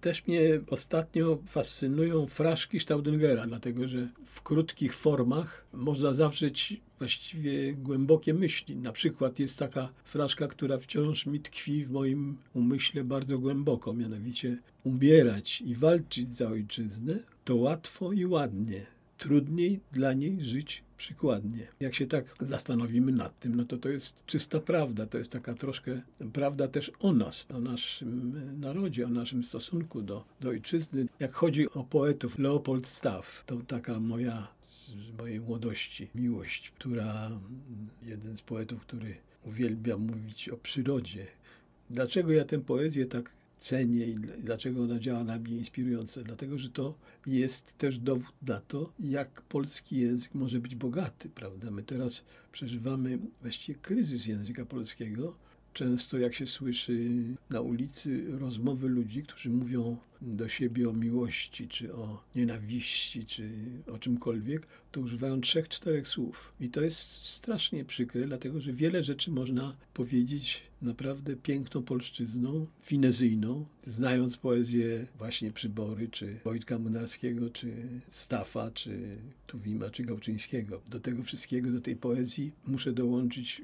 też 0.00 0.26
mnie 0.26 0.40
ostatnio 0.70 1.38
fascynują 1.46 2.26
fraszki 2.26 2.80
Staudengera, 2.80 3.46
dlatego 3.46 3.88
że 3.88 4.08
w 4.24 4.42
krótkich 4.42 4.94
formach 4.94 5.66
można 5.72 6.12
zawrzeć 6.12 6.80
właściwie 6.98 7.74
głębokie 7.74 8.34
myśli. 8.34 8.76
Na 8.76 8.92
przykład 8.92 9.38
jest 9.38 9.58
taka 9.58 9.92
fraszka, 10.04 10.48
która 10.48 10.78
wciąż 10.78 11.26
mi 11.26 11.40
tkwi 11.40 11.84
w 11.84 11.90
moim 11.90 12.36
umyśle 12.54 13.04
bardzo 13.04 13.38
głęboko, 13.38 13.94
mianowicie 13.94 14.58
umierać 14.84 15.60
i 15.60 15.74
walczyć 15.74 16.34
za 16.34 16.48
ojczyznę 16.48 17.18
to 17.44 17.56
łatwo 17.56 18.12
i 18.12 18.26
ładnie. 18.26 18.86
Trudniej 19.18 19.80
dla 19.92 20.12
niej 20.12 20.44
żyć 20.44 20.84
przykładnie. 21.02 21.66
Jak 21.80 21.94
się 21.94 22.06
tak 22.06 22.34
zastanowimy 22.40 23.12
nad 23.12 23.40
tym, 23.40 23.54
no 23.54 23.64
to 23.64 23.76
to 23.76 23.88
jest 23.88 24.26
czysta 24.26 24.60
prawda. 24.60 25.06
To 25.06 25.18
jest 25.18 25.32
taka 25.32 25.54
troszkę 25.54 26.02
prawda 26.32 26.68
też 26.68 26.92
o 27.00 27.12
nas, 27.12 27.46
o 27.50 27.60
naszym 27.60 28.60
narodzie, 28.60 29.06
o 29.06 29.08
naszym 29.08 29.44
stosunku 29.44 30.02
do, 30.02 30.24
do 30.40 30.48
ojczyzny. 30.48 31.06
Jak 31.20 31.32
chodzi 31.32 31.70
o 31.70 31.84
poetów, 31.84 32.38
Leopold 32.38 32.86
Staff, 32.86 33.44
to 33.46 33.56
taka 33.56 34.00
moja, 34.00 34.48
z 34.62 34.94
mojej 35.18 35.40
młodości, 35.40 36.08
miłość, 36.14 36.70
która, 36.70 37.30
jeden 38.02 38.36
z 38.36 38.42
poetów, 38.42 38.80
który 38.80 39.16
uwielbia 39.44 39.96
mówić 39.96 40.48
o 40.48 40.56
przyrodzie. 40.56 41.26
Dlaczego 41.90 42.32
ja 42.32 42.44
tę 42.44 42.58
poezję 42.58 43.06
tak 43.06 43.30
cenię 43.62 44.06
i 44.06 44.16
dlaczego 44.38 44.82
ona 44.82 44.98
działa 44.98 45.24
na 45.24 45.38
mnie 45.38 45.56
inspirująco. 45.56 46.22
Dlatego, 46.22 46.58
że 46.58 46.70
to 46.70 46.94
jest 47.26 47.78
też 47.78 47.98
dowód 47.98 48.34
na 48.42 48.60
to, 48.60 48.92
jak 49.00 49.42
polski 49.42 49.96
język 49.96 50.34
może 50.34 50.60
być 50.60 50.74
bogaty, 50.74 51.28
prawda? 51.28 51.70
My 51.70 51.82
teraz 51.82 52.24
przeżywamy 52.52 53.18
właściwie 53.42 53.78
kryzys 53.78 54.26
języka 54.26 54.64
polskiego. 54.66 55.36
Często 55.72 56.18
jak 56.18 56.34
się 56.34 56.46
słyszy 56.46 57.10
na 57.50 57.60
ulicy 57.60 58.24
rozmowy 58.38 58.88
ludzi, 58.88 59.22
którzy 59.22 59.50
mówią 59.50 59.96
do 60.22 60.48
siebie 60.48 60.88
o 60.88 60.92
miłości, 60.92 61.68
czy 61.68 61.94
o 61.94 62.24
nienawiści, 62.34 63.26
czy 63.26 63.50
o 63.92 63.98
czymkolwiek, 63.98 64.66
to 64.92 65.00
używają 65.00 65.40
trzech, 65.40 65.68
czterech 65.68 66.08
słów. 66.08 66.52
I 66.60 66.70
to 66.70 66.80
jest 66.80 66.98
strasznie 67.24 67.84
przykre, 67.84 68.26
dlatego 68.26 68.60
że 68.60 68.72
wiele 68.72 69.02
rzeczy 69.02 69.30
można 69.30 69.76
powiedzieć 69.94 70.62
naprawdę 70.82 71.36
piękną 71.36 71.82
polszczyzną, 71.82 72.66
finezyjną, 72.82 73.66
znając 73.84 74.36
poezję 74.36 75.06
właśnie 75.18 75.50
Przybory, 75.50 76.08
czy 76.08 76.40
Wojtka 76.44 76.78
Munarskiego, 76.78 77.50
czy 77.50 77.72
Stafa, 78.08 78.70
czy 78.70 79.18
Tuwima, 79.46 79.90
czy 79.90 80.02
Gałczyńskiego. 80.02 80.82
Do 80.90 81.00
tego 81.00 81.22
wszystkiego, 81.22 81.70
do 81.70 81.80
tej 81.80 81.96
poezji 81.96 82.52
muszę 82.66 82.92
dołączyć 82.92 83.62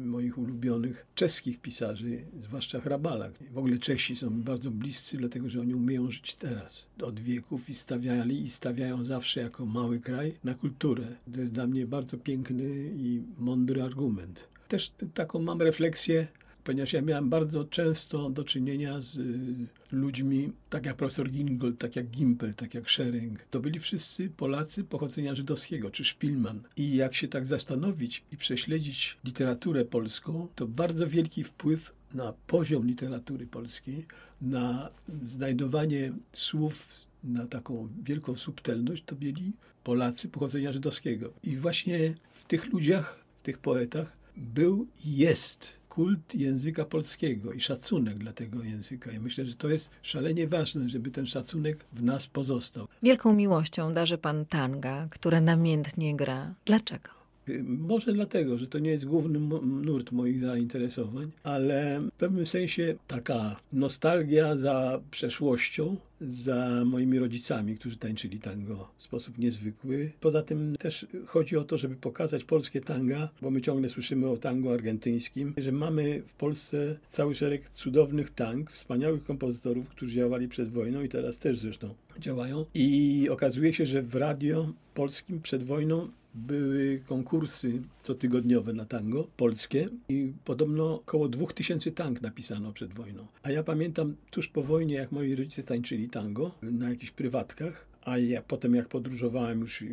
moich 0.00 0.38
ulubionych 0.38 1.06
czeskich 1.14 1.60
pisarzy, 1.60 2.24
zwłaszcza 2.42 2.80
Hrabala. 2.80 3.30
W 3.50 3.58
ogóle 3.58 3.78
Czesi 3.78 4.16
są 4.16 4.42
bardzo 4.42 4.70
bliscy, 4.70 5.16
dlatego 5.16 5.50
że 5.50 5.60
oni 5.60 5.74
umieją 5.74 5.97
żyć 6.10 6.34
teraz. 6.34 6.86
Od 7.02 7.20
wieków 7.20 7.70
i 7.70 7.74
stawiali 7.74 8.42
i 8.42 8.50
stawiają 8.50 9.04
zawsze 9.04 9.40
jako 9.40 9.66
mały 9.66 10.00
kraj 10.00 10.34
na 10.44 10.54
kulturę. 10.54 11.06
To 11.34 11.40
jest 11.40 11.52
dla 11.52 11.66
mnie 11.66 11.86
bardzo 11.86 12.18
piękny 12.18 12.92
i 12.96 13.22
mądry 13.38 13.82
argument. 13.82 14.48
Też 14.68 14.92
taką 15.14 15.38
mam 15.38 15.62
refleksję 15.62 16.28
ponieważ 16.68 16.92
ja 16.92 17.02
miałem 17.02 17.28
bardzo 17.28 17.64
często 17.64 18.30
do 18.30 18.44
czynienia 18.44 19.00
z 19.00 19.16
y, 19.16 19.66
ludźmi, 19.92 20.52
tak 20.70 20.86
jak 20.86 20.96
profesor 20.96 21.30
Gingold, 21.30 21.78
tak 21.78 21.96
jak 21.96 22.06
Gimpel, 22.06 22.54
tak 22.54 22.74
jak 22.74 22.90
Schering. 22.90 23.42
To 23.50 23.60
byli 23.60 23.78
wszyscy 23.78 24.30
Polacy 24.30 24.84
pochodzenia 24.84 25.34
żydowskiego, 25.34 25.90
czy 25.90 26.04
Szpilman. 26.04 26.60
I 26.76 26.96
jak 26.96 27.14
się 27.14 27.28
tak 27.28 27.46
zastanowić 27.46 28.24
i 28.32 28.36
prześledzić 28.36 29.16
literaturę 29.24 29.84
polską, 29.84 30.48
to 30.54 30.66
bardzo 30.66 31.06
wielki 31.06 31.44
wpływ 31.44 31.92
na 32.14 32.34
poziom 32.46 32.86
literatury 32.86 33.46
polskiej, 33.46 34.06
na 34.40 34.90
znajdowanie 35.22 36.12
słów, 36.32 36.86
na 37.24 37.46
taką 37.46 37.88
wielką 38.02 38.36
subtelność, 38.36 39.02
to 39.06 39.16
mieli 39.16 39.52
Polacy 39.84 40.28
pochodzenia 40.28 40.72
żydowskiego. 40.72 41.32
I 41.44 41.56
właśnie 41.56 42.14
w 42.30 42.44
tych 42.44 42.66
ludziach, 42.72 43.24
w 43.40 43.42
tych 43.42 43.58
poetach 43.58 44.16
był 44.36 44.86
i 45.04 45.16
jest 45.16 45.78
kult 45.88 46.34
języka 46.34 46.84
polskiego 46.84 47.52
i 47.52 47.60
szacunek 47.60 48.18
dla 48.18 48.32
tego 48.32 48.62
języka. 48.62 49.12
I 49.12 49.20
myślę, 49.20 49.44
że 49.44 49.54
to 49.54 49.68
jest 49.68 49.90
szalenie 50.02 50.48
ważne, 50.48 50.88
żeby 50.88 51.10
ten 51.10 51.26
szacunek 51.26 51.84
w 51.92 52.02
nas 52.02 52.26
pozostał. 52.26 52.88
Wielką 53.02 53.32
miłością 53.32 53.94
darzy 53.94 54.18
pan 54.18 54.46
tanga, 54.46 55.08
które 55.10 55.40
namiętnie 55.40 56.16
gra. 56.16 56.54
Dlaczego? 56.64 57.17
Może 57.64 58.12
dlatego, 58.12 58.58
że 58.58 58.66
to 58.66 58.78
nie 58.78 58.90
jest 58.90 59.04
główny 59.04 59.38
nurt 59.62 60.12
moich 60.12 60.40
zainteresowań, 60.40 61.30
ale 61.42 62.00
w 62.00 62.18
pewnym 62.18 62.46
sensie 62.46 62.94
taka 63.06 63.56
nostalgia 63.72 64.56
za 64.56 65.00
przeszłością, 65.10 65.96
za 66.20 66.84
moimi 66.84 67.18
rodzicami, 67.18 67.76
którzy 67.76 67.96
tańczyli 67.96 68.40
tango 68.40 68.90
w 68.96 69.02
sposób 69.02 69.38
niezwykły. 69.38 70.12
Poza 70.20 70.42
tym 70.42 70.76
też 70.78 71.06
chodzi 71.26 71.56
o 71.56 71.64
to, 71.64 71.76
żeby 71.76 71.96
pokazać 71.96 72.44
polskie 72.44 72.80
tanga, 72.80 73.28
bo 73.42 73.50
my 73.50 73.60
ciągle 73.60 73.88
słyszymy 73.88 74.28
o 74.28 74.36
tango 74.36 74.72
argentyńskim, 74.72 75.54
że 75.56 75.72
mamy 75.72 76.22
w 76.26 76.32
Polsce 76.32 76.98
cały 77.06 77.34
szereg 77.34 77.70
cudownych 77.70 78.30
tang, 78.30 78.70
wspaniałych 78.70 79.24
kompozytorów, 79.24 79.88
którzy 79.88 80.12
działali 80.12 80.48
przed 80.48 80.68
wojną 80.68 81.02
i 81.02 81.08
teraz 81.08 81.38
też 81.38 81.58
zresztą 81.58 81.94
działają. 82.18 82.64
I 82.74 83.28
okazuje 83.30 83.72
się, 83.72 83.86
że 83.86 84.02
w 84.02 84.14
radio 84.14 84.72
polskim 84.94 85.40
przed 85.40 85.62
wojną 85.62 86.08
były 86.46 87.02
konkursy 87.06 87.82
cotygodniowe 88.00 88.72
na 88.72 88.84
tango 88.84 89.28
polskie 89.36 89.88
i 90.08 90.32
podobno 90.44 90.94
około 90.94 91.28
2000 91.28 91.90
tang 91.90 92.22
napisano 92.22 92.72
przed 92.72 92.94
wojną. 92.94 93.26
A 93.42 93.50
ja 93.50 93.62
pamiętam 93.62 94.16
tuż 94.30 94.48
po 94.48 94.62
wojnie, 94.62 94.94
jak 94.94 95.12
moi 95.12 95.34
rodzice 95.34 95.62
tańczyli 95.62 96.08
tango 96.08 96.54
na 96.62 96.90
jakichś 96.90 97.12
prywatkach, 97.12 97.88
a 98.04 98.18
ja 98.18 98.42
potem 98.42 98.74
jak 98.74 98.88
podróżowałem 98.88 99.60
już 99.60 99.84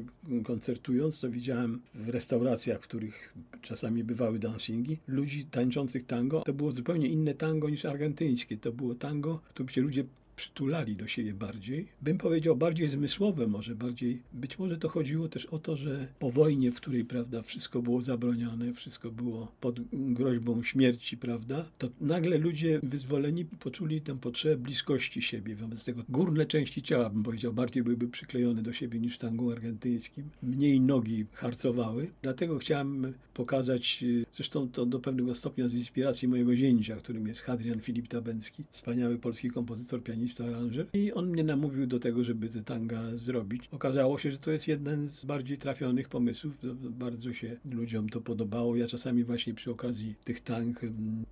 koncertując, 0.43 1.19
to 1.19 1.29
widziałem 1.29 1.81
w 1.93 2.09
restauracjach, 2.09 2.79
w 2.79 2.83
których 2.83 3.33
czasami 3.61 4.03
bywały 4.03 4.39
dancingi, 4.39 4.97
ludzi 5.07 5.45
tańczących 5.45 6.05
tango. 6.05 6.41
To 6.41 6.53
było 6.53 6.71
zupełnie 6.71 7.07
inne 7.07 7.33
tango 7.33 7.69
niż 7.69 7.85
argentyńskie. 7.85 8.57
To 8.57 8.71
było 8.71 8.95
tango, 8.95 9.41
w 9.45 9.49
którym 9.49 9.69
się 9.69 9.81
ludzie 9.81 10.03
przytulali 10.35 10.95
do 10.95 11.07
siebie 11.07 11.33
bardziej. 11.33 11.87
Bym 12.01 12.17
powiedział 12.17 12.55
bardziej 12.55 12.89
zmysłowe 12.89 13.47
może, 13.47 13.75
bardziej, 13.75 14.21
być 14.33 14.59
może 14.59 14.77
to 14.77 14.89
chodziło 14.89 15.29
też 15.29 15.45
o 15.45 15.59
to, 15.59 15.75
że 15.75 16.07
po 16.19 16.31
wojnie, 16.31 16.71
w 16.71 16.75
której, 16.75 17.05
prawda, 17.05 17.41
wszystko 17.41 17.81
było 17.81 18.01
zabronione, 18.01 18.73
wszystko 18.73 19.11
było 19.11 19.51
pod 19.61 19.79
groźbą 19.93 20.63
śmierci, 20.63 21.17
prawda, 21.17 21.69
to 21.77 21.89
nagle 22.01 22.37
ludzie 22.37 22.79
wyzwoleni 22.83 23.45
poczuli 23.45 24.01
tę 24.01 24.19
potrzebę 24.19 24.57
bliskości 24.57 25.21
siebie, 25.21 25.55
wobec 25.55 25.85
tego 25.85 26.03
górne 26.09 26.45
części 26.45 26.81
ciała, 26.81 27.09
bym 27.09 27.23
powiedział, 27.23 27.53
bardziej 27.53 27.83
byłyby 27.83 28.07
przyklejone 28.07 28.61
do 28.61 28.73
siebie 28.73 28.99
niż 28.99 29.15
w 29.15 29.17
tangu 29.17 29.51
argentyńskim, 29.51 30.29
mniej 30.43 30.81
nogi 30.81 31.25
harcowały, 31.33 32.11
dlatego 32.21 32.57
chciałem 32.57 33.13
pokazać, 33.33 34.03
zresztą 34.33 34.69
to 34.69 34.85
do 34.85 34.99
pewnego 34.99 35.35
stopnia 35.35 35.67
z 35.67 35.73
inspiracji 35.73 36.27
mojego 36.27 36.55
zięcia, 36.55 36.95
którym 36.95 37.27
jest 37.27 37.41
Hadrian 37.41 37.79
Filip 37.79 38.07
Tabencki, 38.07 38.63
wspaniały 38.69 39.19
polski 39.19 39.49
kompozytor, 39.49 40.03
pianista, 40.03 40.24
pianista, 40.25 40.43
aranżer 40.45 40.87
i 40.93 41.13
on 41.13 41.27
mnie 41.27 41.43
namówił 41.43 41.87
do 41.87 41.99
tego, 41.99 42.23
żeby 42.23 42.49
te 42.49 42.61
tanga 42.61 43.01
zrobić. 43.15 43.69
Okazało 43.71 44.17
się, 44.17 44.31
że 44.31 44.37
to 44.37 44.51
jest 44.51 44.67
jeden 44.67 45.07
z 45.07 45.25
bardziej 45.25 45.57
trafionych 45.57 46.09
pomysłów. 46.09 46.53
Bardzo 46.89 47.33
się 47.33 47.57
ludziom 47.71 48.09
to 48.09 48.21
podobało. 48.21 48.75
Ja 48.75 48.87
czasami 48.87 49.23
właśnie 49.23 49.53
przy 49.53 49.71
okazji 49.71 50.15
tych 50.23 50.39
tang 50.41 50.81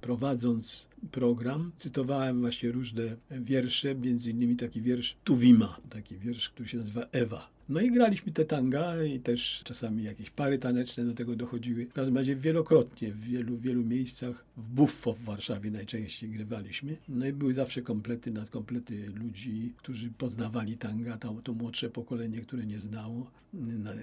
prowadząc 0.01 0.87
program 1.11 1.71
cytowałem 1.77 2.41
właśnie 2.41 2.71
różne 2.71 3.03
wiersze, 3.31 3.95
między 3.95 4.31
innymi 4.31 4.55
taki 4.55 4.81
wiersz 4.81 5.15
Tuwima, 5.23 5.77
taki 5.89 6.17
wiersz, 6.17 6.49
który 6.49 6.69
się 6.69 6.77
nazywa 6.77 7.05
Ewa. 7.11 7.49
No 7.69 7.81
i 7.81 7.91
graliśmy 7.91 8.31
te 8.31 8.45
tanga 8.45 9.03
i 9.03 9.19
też 9.19 9.61
czasami 9.63 10.03
jakieś 10.03 10.29
pary 10.29 10.57
taneczne 10.57 11.05
do 11.05 11.13
tego 11.13 11.35
dochodziły. 11.35 11.85
W 11.85 11.93
każdym 11.93 12.17
razie 12.17 12.35
wielokrotnie, 12.35 13.11
w 13.11 13.19
wielu, 13.19 13.57
wielu 13.57 13.83
miejscach, 13.83 14.45
w 14.57 14.67
Buffo 14.67 15.13
w 15.13 15.23
Warszawie 15.23 15.71
najczęściej 15.71 16.29
grywaliśmy. 16.29 16.97
No 17.09 17.25
i 17.25 17.33
były 17.33 17.53
zawsze 17.53 17.81
komplety 17.81 18.31
nad 18.31 18.49
komplety 18.49 19.11
ludzi, 19.15 19.73
którzy 19.77 20.09
poznawali 20.09 20.77
tanga, 20.77 21.17
to, 21.17 21.33
to 21.43 21.53
młodsze 21.53 21.89
pokolenie, 21.89 22.41
które 22.41 22.65
nie 22.65 22.79
znało. 22.79 23.31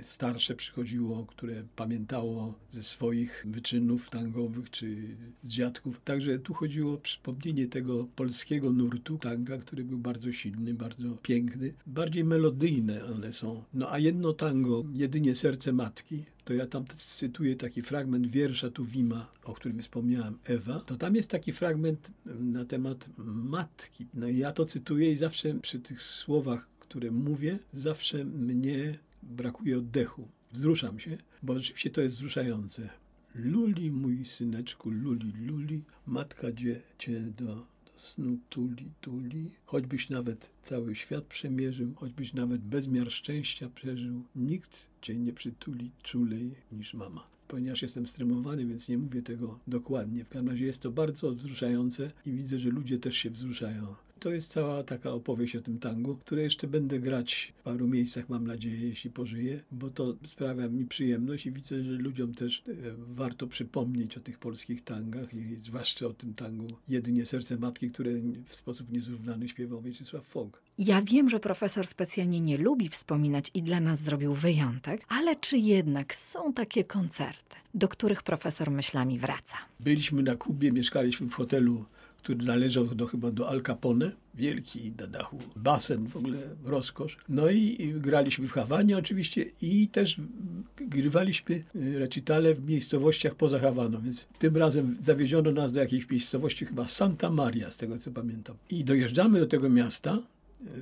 Starsze 0.03 0.55
przychodziło, 0.55 1.27
które 1.27 1.63
pamiętało 1.77 2.55
ze 2.73 2.83
swoich 2.83 3.47
wyczynów 3.49 4.11
tangowych 4.11 4.71
czy 4.71 4.97
z 5.43 5.49
dziadków. 5.49 6.01
Także 6.05 6.39
tu 6.39 6.55
chodziło 6.55 6.95
o 6.95 6.99
przypomnienie 6.99 7.67
tego 7.67 8.05
polskiego 8.17 8.73
nurtu 8.73 9.19
tanga, 9.19 9.59
który 9.59 9.85
był 9.85 9.99
bardzo 9.99 10.33
silny, 10.33 10.75
bardzo 10.75 11.17
piękny. 11.23 11.73
Bardziej 11.87 12.25
melodyjne 12.25 13.05
one 13.05 13.33
są 13.33 13.50
no 13.75 13.93
a 13.93 13.99
jedno 13.99 14.33
tango, 14.33 14.85
jedynie 14.93 15.35
serce 15.35 15.73
matki, 15.73 16.25
to 16.45 16.55
ja 16.55 16.67
tam 16.67 16.85
cytuję 16.95 17.57
taki 17.57 17.83
fragment 17.83 18.27
wiersza 18.27 18.71
Tuwima, 18.71 19.33
o 19.45 19.55
którym 19.55 19.83
wspomniałem, 19.83 20.39
Ewa, 20.45 20.81
to 20.81 20.97
tam 20.97 21.17
jest 21.17 21.31
taki 21.31 21.53
fragment 21.53 22.11
na 22.27 22.65
temat 22.65 23.09
matki. 23.35 24.07
No 24.15 24.29
i 24.29 24.39
ja 24.39 24.53
to 24.53 24.65
cytuję 24.65 25.13
i 25.13 25.17
zawsze 25.17 25.55
przy 25.55 25.81
tych 25.81 26.03
słowach, 26.03 26.69
które 26.79 27.11
mówię, 27.11 27.59
zawsze 27.73 28.25
mnie 28.25 28.99
brakuje 29.23 29.79
oddechu. 29.79 30.29
Wzruszam 30.53 31.01
się, 31.01 31.19
bo 31.43 31.59
rzeczywiście 31.59 31.91
to 31.91 32.01
jest 32.01 32.17
wzruszające. 32.17 32.89
Luli, 33.35 33.91
mój 33.91 34.25
syneczku, 34.25 34.91
luli, 34.91 35.33
luli, 35.33 35.83
matka 36.07 36.47
cię 36.99 37.21
do 37.21 37.67
snu 38.01 38.39
tuli, 38.49 38.91
tuli, 39.01 39.51
choćbyś 39.65 40.09
nawet 40.09 40.51
cały 40.63 40.95
świat 40.95 41.25
przemierzył, 41.25 41.95
choćbyś 41.95 42.33
nawet 42.33 42.61
bezmiar 42.61 43.11
szczęścia 43.11 43.71
przeżył, 43.75 44.25
nikt 44.37 44.91
cię 45.03 45.19
nie 45.19 45.33
przytuli 45.33 45.91
czulej 46.03 46.55
niż 46.73 46.95
mama 46.95 47.31
ponieważ 47.51 47.83
jestem 47.83 48.07
stremowany, 48.07 48.67
więc 48.67 48.89
nie 48.89 48.99
mówię 48.99 49.23
tego 49.23 49.59
dokładnie. 49.67 50.25
W 50.25 50.29
każdym 50.29 50.49
razie 50.49 50.67
jest 50.67 50.83
to 50.83 50.91
bardzo 50.91 51.33
wzruszające 51.33 52.11
i 52.27 52.33
widzę, 52.33 52.59
że 52.59 52.69
ludzie 52.71 52.99
też 52.99 53.17
się 53.17 53.31
wzruszają. 53.31 53.95
To 54.21 54.31
jest 54.31 54.53
cała 54.53 54.83
taka 54.83 55.11
opowieść 55.11 55.57
o 55.57 55.61
tym 55.61 55.79
tangu, 55.79 56.17
które 56.17 56.43
jeszcze 56.43 56.67
będę 56.67 56.99
grać 56.99 57.53
w 57.57 57.63
paru 57.63 57.89
miejscach, 57.89 58.29
mam 58.29 58.47
nadzieję, 58.47 58.89
jeśli 58.89 59.11
pożyję, 59.11 59.61
bo 59.73 59.91
to 59.91 60.17
sprawia 60.27 60.69
mi 60.69 60.85
przyjemność 60.85 61.47
i 61.47 61.53
widzę, 61.53 61.85
że 61.85 61.91
ludziom 61.91 62.35
też 62.35 62.63
e, 62.69 62.73
warto 62.97 63.47
przypomnieć 63.47 64.17
o 64.17 64.21
tych 64.21 64.39
polskich 64.39 64.85
tangach 64.85 65.35
i 65.35 65.57
zwłaszcza 65.63 66.07
o 66.07 66.13
tym 66.13 66.35
tangu 66.35 66.67
Jedynie 66.89 67.27
Serce 67.27 67.57
Matki, 67.57 67.91
które 67.91 68.11
w 68.47 68.55
sposób 68.55 68.93
niezrównany 68.93 69.49
śpiewał 69.49 69.83
Mieczysław 69.83 70.25
Fog. 70.25 70.63
Ja 70.79 71.03
wiem, 71.03 71.31
że 71.31 71.41
profesor 71.41 71.87
specjalnie 71.87 72.41
nie 72.41 72.59
lubi 72.59 72.89
wspominać 72.89 73.51
i 73.55 73.63
dla 73.63 73.81
nas 73.81 74.03
zrobił 74.03 74.35
wyjątek, 74.35 75.05
ale 75.09 75.37
czy 75.37 75.59
jednak 75.59 76.15
są 76.15 76.53
takie 76.53 76.85
koncerty, 76.85 77.57
do 77.75 77.89
których 77.89 78.23
profesor 78.23 78.71
myślami 78.71 79.19
wraca? 79.19 79.57
Byliśmy 79.81 80.23
na 80.23 80.37
Kubie, 80.37 80.73
mieszkaliśmy 80.73 81.27
w 81.27 81.35
hotelu 81.35 81.85
który 82.23 82.45
należał 82.45 82.87
do, 82.87 83.07
chyba 83.07 83.31
do 83.31 83.49
Al 83.49 83.63
Capone, 83.63 84.13
wielki 84.35 84.93
na 84.99 85.07
dachu 85.07 85.39
basen, 85.57 86.09
w 86.09 86.17
ogóle 86.17 86.39
rozkosz. 86.65 87.19
No 87.29 87.51
i, 87.51 87.95
graliśmy 87.97 88.49
w 88.49 88.53
Hawanie 88.53 88.99
oczywiście 88.99 89.45
i 89.63 89.89
też 89.89 90.17
grywaliśmy 90.77 91.65
y, 91.77 91.99
recitale 91.99 92.55
w 92.55 92.65
miejscowościach 92.65 93.35
poza 93.35 93.59
Hawaną, 93.59 94.01
więc 94.03 94.27
tym 94.39 94.57
razem 94.57 94.97
zawieziono 95.01 95.53
nas 95.53 95.73
do 95.73 95.81
jakiejś 95.81 96.11
miejscowości, 96.11 96.67
chyba 96.67 96.87
Santa 96.87 97.31
Maria, 97.31 97.71
z 97.71 97.77
tego 97.77 97.99
co 97.99 98.11
pamiętam. 98.11 98.57
I 98.71 98.85
dojeżdżamy 98.85 99.41
do 99.41 99.47
tego 99.47 99.69
miasta, 99.69 100.19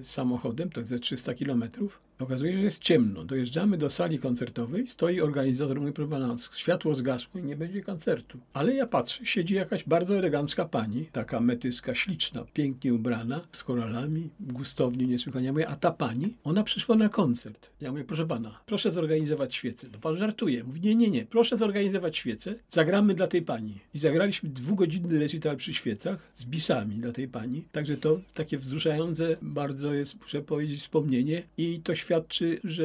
samochodem, 0.03 0.71
to 0.71 0.81
jest 0.81 0.91
ze 0.91 0.99
300 0.99 1.35
kilometrów. 1.35 2.09
Okazuje 2.19 2.53
się, 2.53 2.59
że 2.59 2.65
jest 2.65 2.83
ciemno. 2.83 3.25
Dojeżdżamy 3.25 3.79
do 3.79 3.91
sali 3.91 4.19
koncertowej, 4.19 4.87
stoi 4.87 5.21
organizator, 5.21 5.81
mówi, 5.81 5.93
proszę 5.93 6.11
pana, 6.11 6.37
światło 6.55 6.95
zgasło 6.95 7.41
i 7.41 7.43
nie 7.43 7.57
będzie 7.57 7.83
koncertu. 7.83 8.39
Ale 8.53 8.75
ja 8.75 8.87
patrzę, 8.87 9.27
siedzi 9.27 9.55
jakaś 9.55 9.85
bardzo 9.85 10.19
elegancka 10.19 10.65
pani, 10.65 11.07
taka 11.13 11.41
metyska, 11.41 11.95
śliczna, 11.95 12.45
pięknie 12.53 12.95
ubrana, 12.95 13.41
z 13.53 13.65
koralami, 13.65 14.31
gustownie, 14.41 15.07
niesłychanie. 15.07 15.47
Ja 15.47 15.53
mówię, 15.53 15.69
a 15.69 15.77
ta 15.77 15.91
pani, 15.91 16.37
ona 16.45 16.63
przyszła 16.63 16.97
na 16.97 17.09
koncert. 17.09 17.71
Ja 17.81 17.91
mówię, 17.91 18.05
proszę 18.05 18.27
pana, 18.27 18.61
proszę 18.67 18.91
zorganizować 18.91 19.55
świecę. 19.55 19.87
No 19.93 19.99
pan 19.99 20.17
żartuje. 20.17 20.65
Mówi, 20.65 20.81
nie, 20.81 20.95
nie, 20.95 21.11
nie, 21.11 21.27
proszę 21.27 21.57
zorganizować 21.57 22.17
świecę, 22.17 22.55
zagramy 22.69 23.15
dla 23.15 23.27
tej 23.27 23.43
pani. 23.43 23.75
I 23.95 23.99
zagraliśmy 23.99 24.49
dwugodzinny 24.49 25.19
recital 25.19 25.57
przy 25.57 25.75
świecach 25.75 26.19
z 26.35 26.45
bisami 26.45 26.97
dla 26.97 27.13
tej 27.13 27.29
pani. 27.29 27.65
Także 27.73 27.97
to 27.97 28.21
takie 28.35 28.59
wzruszające 28.59 29.37
bardzo 29.43 29.68
jest, 29.93 30.21
muszę 30.21 30.43
powiedzieć, 30.43 30.81
wspomnienie 30.81 31.43
i 31.57 31.81
to 31.81 31.95
świadczy, 31.95 32.61
że 32.65 32.85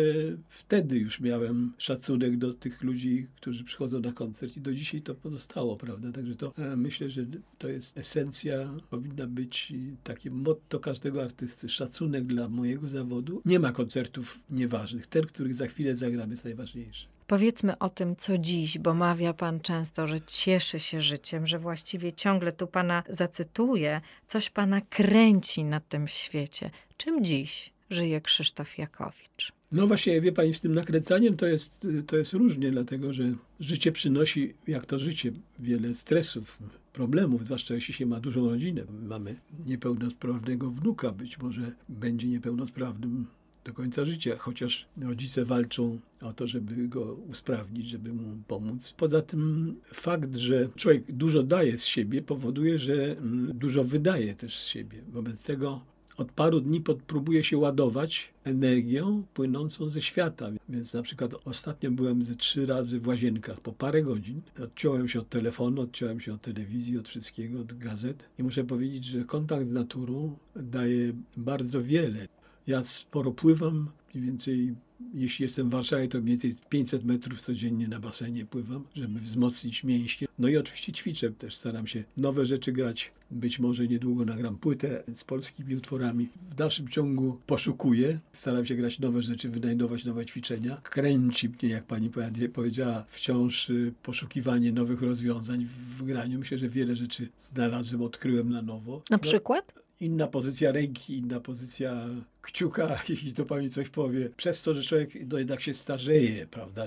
wtedy 0.49 0.97
już 0.97 1.19
miałem 1.19 1.73
szacunek 1.77 2.37
do 2.37 2.53
tych 2.53 2.83
ludzi, 2.83 3.27
którzy 3.35 3.63
przychodzą 3.63 3.99
na 3.99 4.11
koncert 4.11 4.57
i 4.57 4.61
do 4.61 4.73
dzisiaj 4.73 5.01
to 5.01 5.15
pozostało, 5.15 5.77
prawda? 5.77 6.11
Także 6.11 6.35
to 6.35 6.53
e, 6.57 6.75
myślę, 6.75 7.09
że 7.09 7.25
to 7.57 7.69
jest 7.69 7.97
esencja, 7.97 8.73
powinna 8.89 9.27
być 9.27 9.73
takie 10.03 10.31
motto 10.31 10.79
każdego 10.79 11.21
artysty, 11.21 11.69
szacunek 11.69 12.23
dla 12.25 12.49
mojego 12.49 12.89
zawodu. 12.89 13.41
Nie 13.45 13.59
ma 13.59 13.71
koncertów 13.71 14.39
nieważnych. 14.49 15.07
Ten, 15.07 15.25
który 15.25 15.53
za 15.53 15.67
chwilę 15.67 15.95
zagram 15.95 16.31
jest 16.31 16.45
najważniejszy. 16.45 17.05
Powiedzmy 17.33 17.77
o 17.77 17.89
tym, 17.89 18.15
co 18.15 18.37
dziś, 18.37 18.77
bo 18.77 18.93
mawia 18.93 19.33
pan 19.33 19.59
często, 19.59 20.07
że 20.07 20.21
cieszy 20.21 20.79
się 20.79 21.01
życiem, 21.01 21.47
że 21.47 21.59
właściwie 21.59 22.13
ciągle 22.13 22.51
tu 22.51 22.67
pana 22.67 23.03
zacytuję, 23.09 24.01
coś 24.27 24.49
pana 24.49 24.81
kręci 24.81 25.63
na 25.63 25.79
tym 25.79 26.07
świecie. 26.07 26.69
Czym 26.97 27.23
dziś 27.23 27.73
żyje 27.89 28.21
Krzysztof 28.21 28.77
Jakowicz? 28.77 29.51
No 29.71 29.87
właśnie, 29.87 30.21
wie 30.21 30.31
pani, 30.31 30.53
z 30.53 30.61
tym 30.61 30.73
nakręcaniem 30.73 31.37
to 31.37 31.45
jest, 31.45 31.87
to 32.07 32.17
jest 32.17 32.33
różnie, 32.33 32.71
dlatego 32.71 33.13
że 33.13 33.23
życie 33.59 33.91
przynosi, 33.91 34.53
jak 34.67 34.85
to 34.85 34.99
życie, 34.99 35.31
wiele 35.59 35.95
stresów, 35.95 36.57
problemów, 36.93 37.45
zwłaszcza 37.45 37.73
jeśli 37.73 37.93
się 37.93 38.05
ma 38.05 38.19
dużą 38.19 38.49
rodzinę. 38.49 38.83
Mamy 39.07 39.35
niepełnosprawnego 39.65 40.71
wnuka, 40.71 41.11
być 41.11 41.37
może 41.37 41.71
będzie 41.89 42.27
niepełnosprawnym 42.27 43.27
do 43.65 43.73
końca 43.73 44.06
życia, 44.06 44.38
chociaż 44.38 44.88
rodzice 45.02 45.45
walczą 45.45 45.99
o 46.21 46.34
to, 46.34 46.47
żeby 46.47 46.88
go 46.88 47.13
usprawnić, 47.13 47.88
żeby 47.88 48.13
mu 48.13 48.38
pomóc. 48.47 48.93
Poza 48.97 49.21
tym 49.21 49.76
fakt, 49.86 50.36
że 50.36 50.69
człowiek 50.76 51.12
dużo 51.12 51.43
daje 51.43 51.78
z 51.78 51.86
siebie, 51.86 52.21
powoduje, 52.21 52.80
że 52.80 53.17
mm, 53.17 53.52
dużo 53.58 53.84
wydaje 53.84 54.36
też 54.36 54.60
z 54.60 54.67
siebie. 54.67 55.04
Wobec 55.12 55.43
tego 55.43 55.82
od 56.17 56.32
paru 56.32 56.62
dni 56.62 56.82
próbuję 57.08 57.43
się 57.43 57.58
ładować 57.58 58.34
energią 58.43 59.23
płynącą 59.34 59.89
ze 59.89 60.02
świata. 60.02 60.49
Więc 60.69 60.93
na 60.93 61.02
przykład 61.02 61.36
ostatnio 61.45 61.91
byłem 61.91 62.23
ze 62.23 62.36
trzy 62.36 62.65
razy 62.65 62.99
w 62.99 63.08
łazienkach 63.08 63.62
po 63.62 63.73
parę 63.73 64.04
godzin. 64.04 64.41
Odciąłem 64.63 65.08
się 65.08 65.19
od 65.19 65.30
telefonu, 65.30 65.82
odciąłem 65.82 66.19
się 66.19 66.34
od 66.34 66.41
telewizji, 66.41 66.97
od 66.97 67.10
wszystkiego, 67.10 67.60
od 67.60 67.73
gazet. 67.73 68.23
I 68.39 68.43
muszę 68.43 68.63
powiedzieć, 68.63 69.06
że 69.06 69.23
kontakt 69.23 69.67
z 69.67 69.71
naturą 69.71 70.38
daje 70.56 71.13
bardzo 71.38 71.84
wiele. 71.84 72.28
Ja 72.67 72.84
sporo 72.84 73.32
pływam, 73.32 73.89
mniej 74.13 74.26
więcej 74.26 74.76
jeśli 75.13 75.43
jestem 75.43 75.69
w 75.69 75.71
Warszawie, 75.71 76.08
to 76.08 76.21
mniej 76.21 76.38
więcej 76.38 76.56
500 76.69 77.04
metrów 77.04 77.41
codziennie 77.41 77.88
na 77.88 77.99
basenie 77.99 78.45
pływam, 78.45 78.84
żeby 78.95 79.19
wzmocnić 79.19 79.84
mięśnie. 79.84 80.28
No 80.39 80.47
i 80.47 80.58
oczywiście 80.58 80.91
ćwiczę 80.91 81.32
też, 81.32 81.56
staram 81.56 81.88
się 81.88 82.04
nowe 82.17 82.45
rzeczy 82.45 82.71
grać. 82.71 83.12
Być 83.32 83.60
może 83.60 83.88
niedługo 83.88 84.26
nagram 84.26 84.58
płytę 84.58 85.04
z 85.13 85.23
polskimi 85.23 85.76
utworami. 85.76 86.30
W 86.52 86.56
dalszym 86.56 86.88
ciągu 86.88 87.38
poszukuję, 87.45 88.19
staram 88.32 88.65
się 88.65 88.76
grać 88.76 88.99
nowe 88.99 89.21
rzeczy, 89.21 89.49
wynajdować 89.49 90.06
nowe 90.06 90.26
ćwiczenia. 90.26 90.78
Kręci 90.84 91.49
mnie, 91.49 91.69
jak 91.69 91.84
pani 91.84 92.10
powiedziała, 92.54 93.06
wciąż 93.08 93.69
y, 93.69 93.93
poszukiwanie 94.04 94.71
nowych 94.71 95.02
rozwiązań 95.02 95.67
w 95.97 96.04
graniu. 96.04 96.39
Myślę, 96.39 96.58
że 96.58 96.69
wiele 96.69 96.95
rzeczy 96.95 97.28
znalazłem, 97.54 98.02
odkryłem 98.02 98.49
na 98.49 98.62
nowo. 98.62 99.04
Na 99.10 99.17
przykład? 99.17 99.73
No, 99.76 99.82
inna 99.99 100.28
pozycja 100.28 100.71
ręki, 100.71 101.17
inna 101.17 101.39
pozycja 101.39 102.06
kciuka, 102.43 103.01
jeśli 103.10 103.34
to 103.34 103.45
pani 103.45 103.69
coś 103.69 103.89
powie. 103.89 104.29
Przez 104.38 104.62
to, 104.62 104.73
że 104.73 104.84
człowiek 104.84 105.10
no, 105.29 105.38
jednak 105.38 105.62
się 105.62 105.73
starzeje, 105.73 106.47
prawda? 106.47 106.86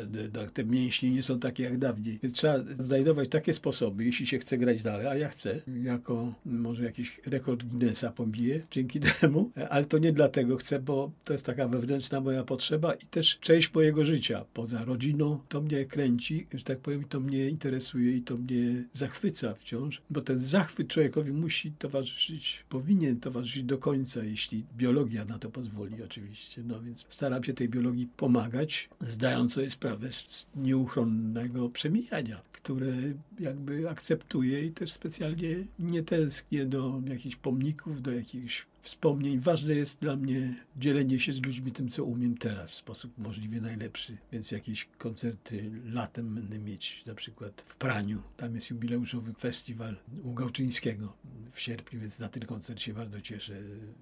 Te 0.55 0.64
mięśnie 0.64 1.11
nie 1.11 1.23
są 1.23 1.38
takie 1.38 1.62
jak 1.62 1.79
dawniej. 1.79 2.19
Więc 2.23 2.37
trzeba 2.37 2.59
znajdować 2.79 3.29
takie 3.29 3.55
sposoby, 3.55 4.05
jeśli 4.05 4.27
się 4.27 4.38
chce 4.38 4.59
grać 4.59 4.83
dalej, 4.83 5.07
a 5.07 5.14
ja 5.14 5.29
chcę, 5.29 5.61
jako 5.83 6.35
może 6.45 6.85
jakiś 6.85 7.21
rekord 7.27 7.64
Guinnessa 7.64 8.12
pobiję 8.12 8.66
dzięki 8.71 9.01
temu, 9.21 9.51
ale 9.71 9.85
to 9.85 9.99
nie 9.99 10.12
dlatego 10.12 10.57
chcę, 10.57 10.79
bo 10.81 11.11
to 11.25 11.33
jest 11.33 11.47
taka 11.47 11.69
wewnętrzna 11.69 12.21
moja 12.21 12.45
potrzeba 12.45 12.95
i 12.95 13.07
też 13.07 13.38
część 13.40 13.75
mojego 13.75 14.05
życia. 14.05 14.45
Poza 14.55 14.85
rodziną 14.85 15.38
to 15.49 15.61
mnie 15.61 15.85
kręci, 15.85 16.47
że 16.55 16.64
tak 16.64 16.79
powiem, 16.79 17.05
to 17.05 17.21
mnie 17.21 17.49
interesuje 17.49 18.16
i 18.16 18.23
to 18.23 18.37
mnie 18.37 18.85
zachwyca 18.92 19.55
wciąż, 19.55 20.03
bo 20.11 20.21
ten 20.21 20.38
zachwyt 20.38 20.88
człowiekowi 20.88 21.33
musi 21.33 21.73
towarzyszyć, 21.73 22.64
powinien 22.69 23.21
towarzyszyć 23.21 23.62
do 23.62 23.79
końca, 23.79 24.25
jeśli 24.25 24.64
biologia 24.77 25.25
na 25.25 25.38
to 25.38 25.45
to 25.46 25.50
pozwoli 25.52 26.02
oczywiście. 26.02 26.62
No 26.64 26.82
więc 26.82 27.04
staram 27.09 27.44
się 27.44 27.54
tej 27.54 27.68
biologii 27.68 28.09
pomagać, 28.16 28.88
zdając 29.00 29.52
sobie 29.52 29.70
sprawę 29.70 30.12
z 30.12 30.46
nieuchronnego 30.56 31.70
przemijania, 31.70 32.40
które 32.52 32.92
jakby 33.40 33.90
akceptuję 33.90 34.66
i 34.66 34.72
też 34.72 34.92
specjalnie 34.92 35.56
nie 35.78 36.02
tęsknię 36.02 36.66
do 36.66 37.02
jakichś 37.09 37.37
pomników, 37.37 38.02
do 38.02 38.12
jakichś 38.12 38.66
wspomnień. 38.87 39.40
Ważne 39.40 39.75
jest 39.75 40.01
dla 40.01 40.16
mnie 40.16 40.55
dzielenie 40.77 41.20
się 41.20 41.33
z 41.33 41.42
ludźmi 41.42 41.72
tym, 41.72 41.88
co 41.88 42.05
umiem 42.05 42.38
teraz 42.38 42.70
w 42.70 42.75
sposób 42.75 43.18
możliwie 43.18 43.61
najlepszy. 43.61 44.18
Więc 44.33 44.51
jakieś 44.51 44.88
koncerty 44.99 45.70
latem 45.85 46.35
będę 46.35 46.59
mieć 46.59 47.03
na 47.07 47.14
przykład 47.14 47.64
w 47.66 47.77
Praniu. 47.77 48.22
Tam 48.37 48.55
jest 48.55 48.70
jubileuszowy 48.70 49.33
festiwal 49.35 49.96
u 50.22 50.35
Gałczyńskiego 50.35 51.16
w 51.53 51.61
sierpniu, 51.61 52.01
więc 52.01 52.18
na 52.18 52.29
ten 52.29 52.46
koncert 52.46 52.81
się 52.81 52.94
bardzo 52.94 53.20
cieszę. 53.20 53.55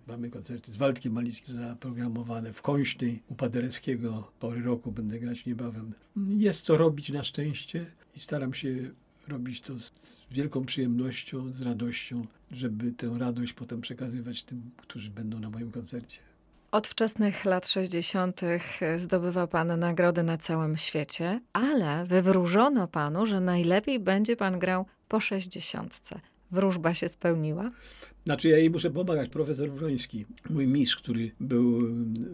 Mamy 0.06 0.30
koncerty 0.30 0.72
z 0.72 0.76
Waldkiem 0.76 1.12
Malickim 1.12 1.58
zaprogramowane 1.58 2.52
w 2.52 2.62
Końsznej 2.62 3.22
u 3.28 3.34
Padereckiego. 3.34 4.32
Pory 4.40 4.62
roku 4.62 4.92
będę 4.92 5.18
grać 5.18 5.46
niebawem. 5.46 5.92
Jest 6.28 6.64
co 6.64 6.76
robić 6.76 7.08
na 7.08 7.22
szczęście 7.22 7.86
i 8.16 8.20
staram 8.20 8.54
się 8.54 8.90
robić 9.28 9.60
to 9.60 9.78
z 9.78 10.22
wielką 10.30 10.64
przyjemnością, 10.64 11.52
z 11.52 11.62
radością, 11.62 12.26
żeby 12.50 12.92
tę 12.92 13.16
radość 13.18 13.52
potem 13.52 13.80
przekazywać 13.80 14.42
tym, 14.42 14.70
którzy 14.76 15.10
będą 15.10 15.38
na 15.40 15.50
moim 15.50 15.70
koncercie. 15.70 16.18
Od 16.70 16.88
wczesnych 16.88 17.44
lat 17.44 17.68
60. 17.68 18.40
zdobywa 18.96 19.46
pan 19.46 19.78
nagrody 19.78 20.22
na 20.22 20.38
całym 20.38 20.76
świecie, 20.76 21.40
ale 21.52 22.04
wywróżono 22.04 22.88
panu, 22.88 23.26
że 23.26 23.40
najlepiej 23.40 24.00
będzie 24.00 24.36
pan 24.36 24.58
grał 24.58 24.86
po 25.08 25.20
60. 25.20 26.00
Wróżba 26.50 26.94
się 26.94 27.08
spełniła? 27.08 27.70
Znaczy 28.24 28.48
ja 28.48 28.58
jej 28.58 28.70
muszę 28.70 28.90
pomagać. 28.90 29.30
Profesor 29.30 29.70
Wroński, 29.70 30.26
mój 30.50 30.66
mistrz, 30.66 30.96
który 30.96 31.30
był 31.40 31.80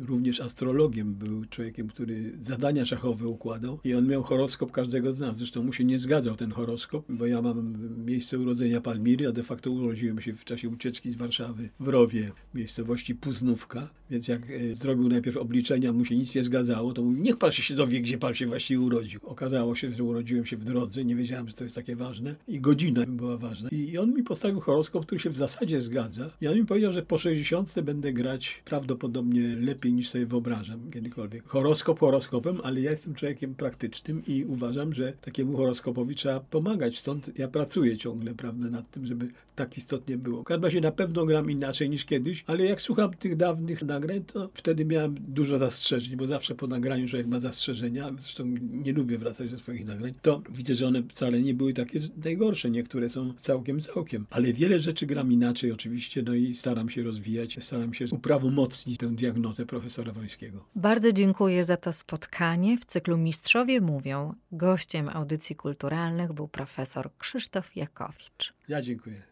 również 0.07 0.41
astrologiem, 0.41 1.15
był 1.15 1.45
człowiekiem, 1.45 1.89
który 1.89 2.33
zadania 2.41 2.85
szachowe 2.85 3.29
układał 3.29 3.79
i 3.85 3.95
on 3.95 4.07
miał 4.07 4.23
horoskop 4.23 4.73
każdego 4.73 5.13
z 5.13 5.21
nas. 5.21 5.37
Zresztą 5.37 5.63
mu 5.63 5.73
się 5.73 5.85
nie 5.85 5.99
zgadzał 5.99 6.37
ten 6.37 6.51
horoskop, 6.51 7.05
bo 7.09 7.27
ja 7.27 7.43
mam 7.43 7.75
miejsce 8.07 8.39
urodzenia 8.39 8.81
Palmiry, 8.81 9.29
a 9.29 9.33
de 9.33 9.43
facto 9.43 9.71
urodziłem 9.71 10.21
się 10.21 10.33
w 10.33 10.45
czasie 10.45 10.69
ucieczki 10.69 11.11
z 11.11 11.17
Warszawy 11.17 11.71
w 11.81 11.89
Rowie, 11.89 12.33
miejscowości 12.55 13.15
Puznówka. 13.15 13.91
Więc 14.11 14.29
jak 14.29 14.43
e, 14.51 14.75
zrobił 14.81 15.09
najpierw 15.09 15.37
obliczenia, 15.37 15.93
mu 15.93 16.05
się 16.05 16.17
nic 16.17 16.35
nie 16.35 16.43
zgadzało, 16.43 16.93
to 16.93 17.03
mówił, 17.03 17.23
niech 17.23 17.37
pan 17.37 17.53
się 17.53 17.75
dowie, 17.75 18.01
gdzie 18.01 18.19
pan 18.19 18.35
się 18.35 18.47
właściwie 18.47 18.81
urodził. 18.81 19.21
Okazało 19.23 19.75
się, 19.75 19.91
że 19.91 20.05
urodziłem 20.05 20.47
się 20.47 20.57
w 20.57 20.65
drodze, 20.65 21.05
nie 21.05 21.17
wiedziałem, 21.17 21.49
że 21.49 21.55
to 21.55 21.65
jest 21.65 21.77
takie 21.77 21.97
ważne 21.97 22.37
i 22.49 22.61
godzina 22.61 23.05
była 23.09 23.37
ważna. 23.37 23.69
I 23.73 23.99
on 23.99 24.15
mi 24.15 24.23
postawił 24.23 24.61
horoskop, 24.61 25.07
który 25.07 25.19
się 25.19 25.31
w 25.31 25.37
zasadzie 25.37 25.80
zgadza. 25.81 26.31
On 26.51 26.57
mi 26.57 26.67
powiedział, 26.67 26.93
że 26.93 27.03
po 27.03 27.19
60 27.19 27.81
będę 27.81 28.13
grać 28.13 28.63
prawdopodobnie 28.65 29.57
lepiej 29.57 29.93
niż 29.93 30.09
sobie 30.09 30.27
wyobrażam 30.27 30.91
kiedykolwiek. 30.91 31.45
Horoskop 31.47 32.01
horoskopem, 32.01 32.61
ale 32.63 32.81
ja 32.81 32.91
jestem 32.91 33.15
człowiekiem 33.15 33.55
praktycznym 33.55 34.23
i 34.27 34.45
uważam, 34.45 34.95
że 34.95 35.13
takiemu 35.13 35.57
horoskopowi 35.57 36.15
trzeba 36.15 36.41
pomagać. 36.41 36.99
Stąd 36.99 37.39
ja 37.39 37.49
pracuję 37.49 37.97
ciągle, 37.97 38.35
prawda, 38.35 38.71
nad 38.71 38.91
tym, 38.91 39.07
żeby 39.07 39.29
tak 39.57 39.79
istotnie 39.79 40.19
było. 40.19 40.43
W 40.43 40.45
każdym 40.45 40.65
razie 40.65 40.81
na 40.81 40.93
pewno 40.93 41.27
gram 41.27 41.51
inaczej 41.51 41.91
niż 41.91 42.05
kiedyś, 42.05 42.45
ale 42.47 42.65
jak 42.65 42.83
słucham 42.83 43.15
tych 43.15 43.37
dawnych 43.37 43.83
nagrań, 43.83 44.25
to 44.25 44.51
wtedy 44.55 44.85
miałem 44.85 45.15
dużo 45.29 45.59
zastrzeżeń, 45.59 46.17
bo 46.17 46.27
zawsze 46.27 46.55
po 46.55 46.67
nagraniu 46.67 47.09
człowiek 47.09 47.27
ma 47.27 47.41
zastrzeżenia, 47.41 48.11
zresztą 48.19 48.55
nie 48.73 48.93
lubię 48.93 49.19
wracać 49.19 49.51
do 49.51 49.59
swoich 49.59 49.87
nagrań, 49.87 50.15
to 50.23 50.43
widzę, 50.51 50.75
że 50.75 50.87
one 50.87 51.03
wcale 51.03 51.41
nie 51.41 51.55
były 51.55 51.73
takie 51.73 52.01
najgorsze. 52.25 52.71
Niektóre 52.71 53.09
są 53.09 53.35
całkiem, 53.39 53.81
całkiem. 53.81 54.27
Ale 54.31 54.53
wiele 54.53 54.81
rzeczy 54.81 55.07
gram 55.07 55.33
inaczej 55.33 55.70
oczywiście, 55.73 56.23
no 56.23 56.35
i 56.35 56.55
staram 56.55 56.89
się 56.89 57.03
rozwijać, 57.03 57.65
staram 57.65 57.95
się 57.95 58.05
uprawomocnić 58.11 58.99
tę 58.99 59.07
diagnozę 59.07 59.67
profesora 59.67 60.13
Wońskiego. 60.13 60.65
Bardzo 60.75 61.13
dziękuję 61.13 61.65
za 61.65 61.77
to 61.77 61.93
spotkanie. 61.93 62.79
W 62.79 62.85
cyklu 62.85 63.17
Mistrzowie 63.17 63.81
Mówią 63.81 64.35
gościem 64.53 65.09
audycji 65.09 65.57
kulturalnych 65.57 66.33
był 66.33 66.49
profesor 66.49 67.11
Krzysztof 67.19 67.77
Jakowicz. 67.77 68.55
Ja 68.69 68.83
dziękuję. 68.83 69.23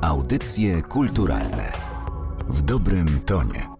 Audycje 0.00 0.82
kulturalne 0.82 1.72
w 2.48 2.62
dobrym 2.62 3.20
tonie. 3.20 3.77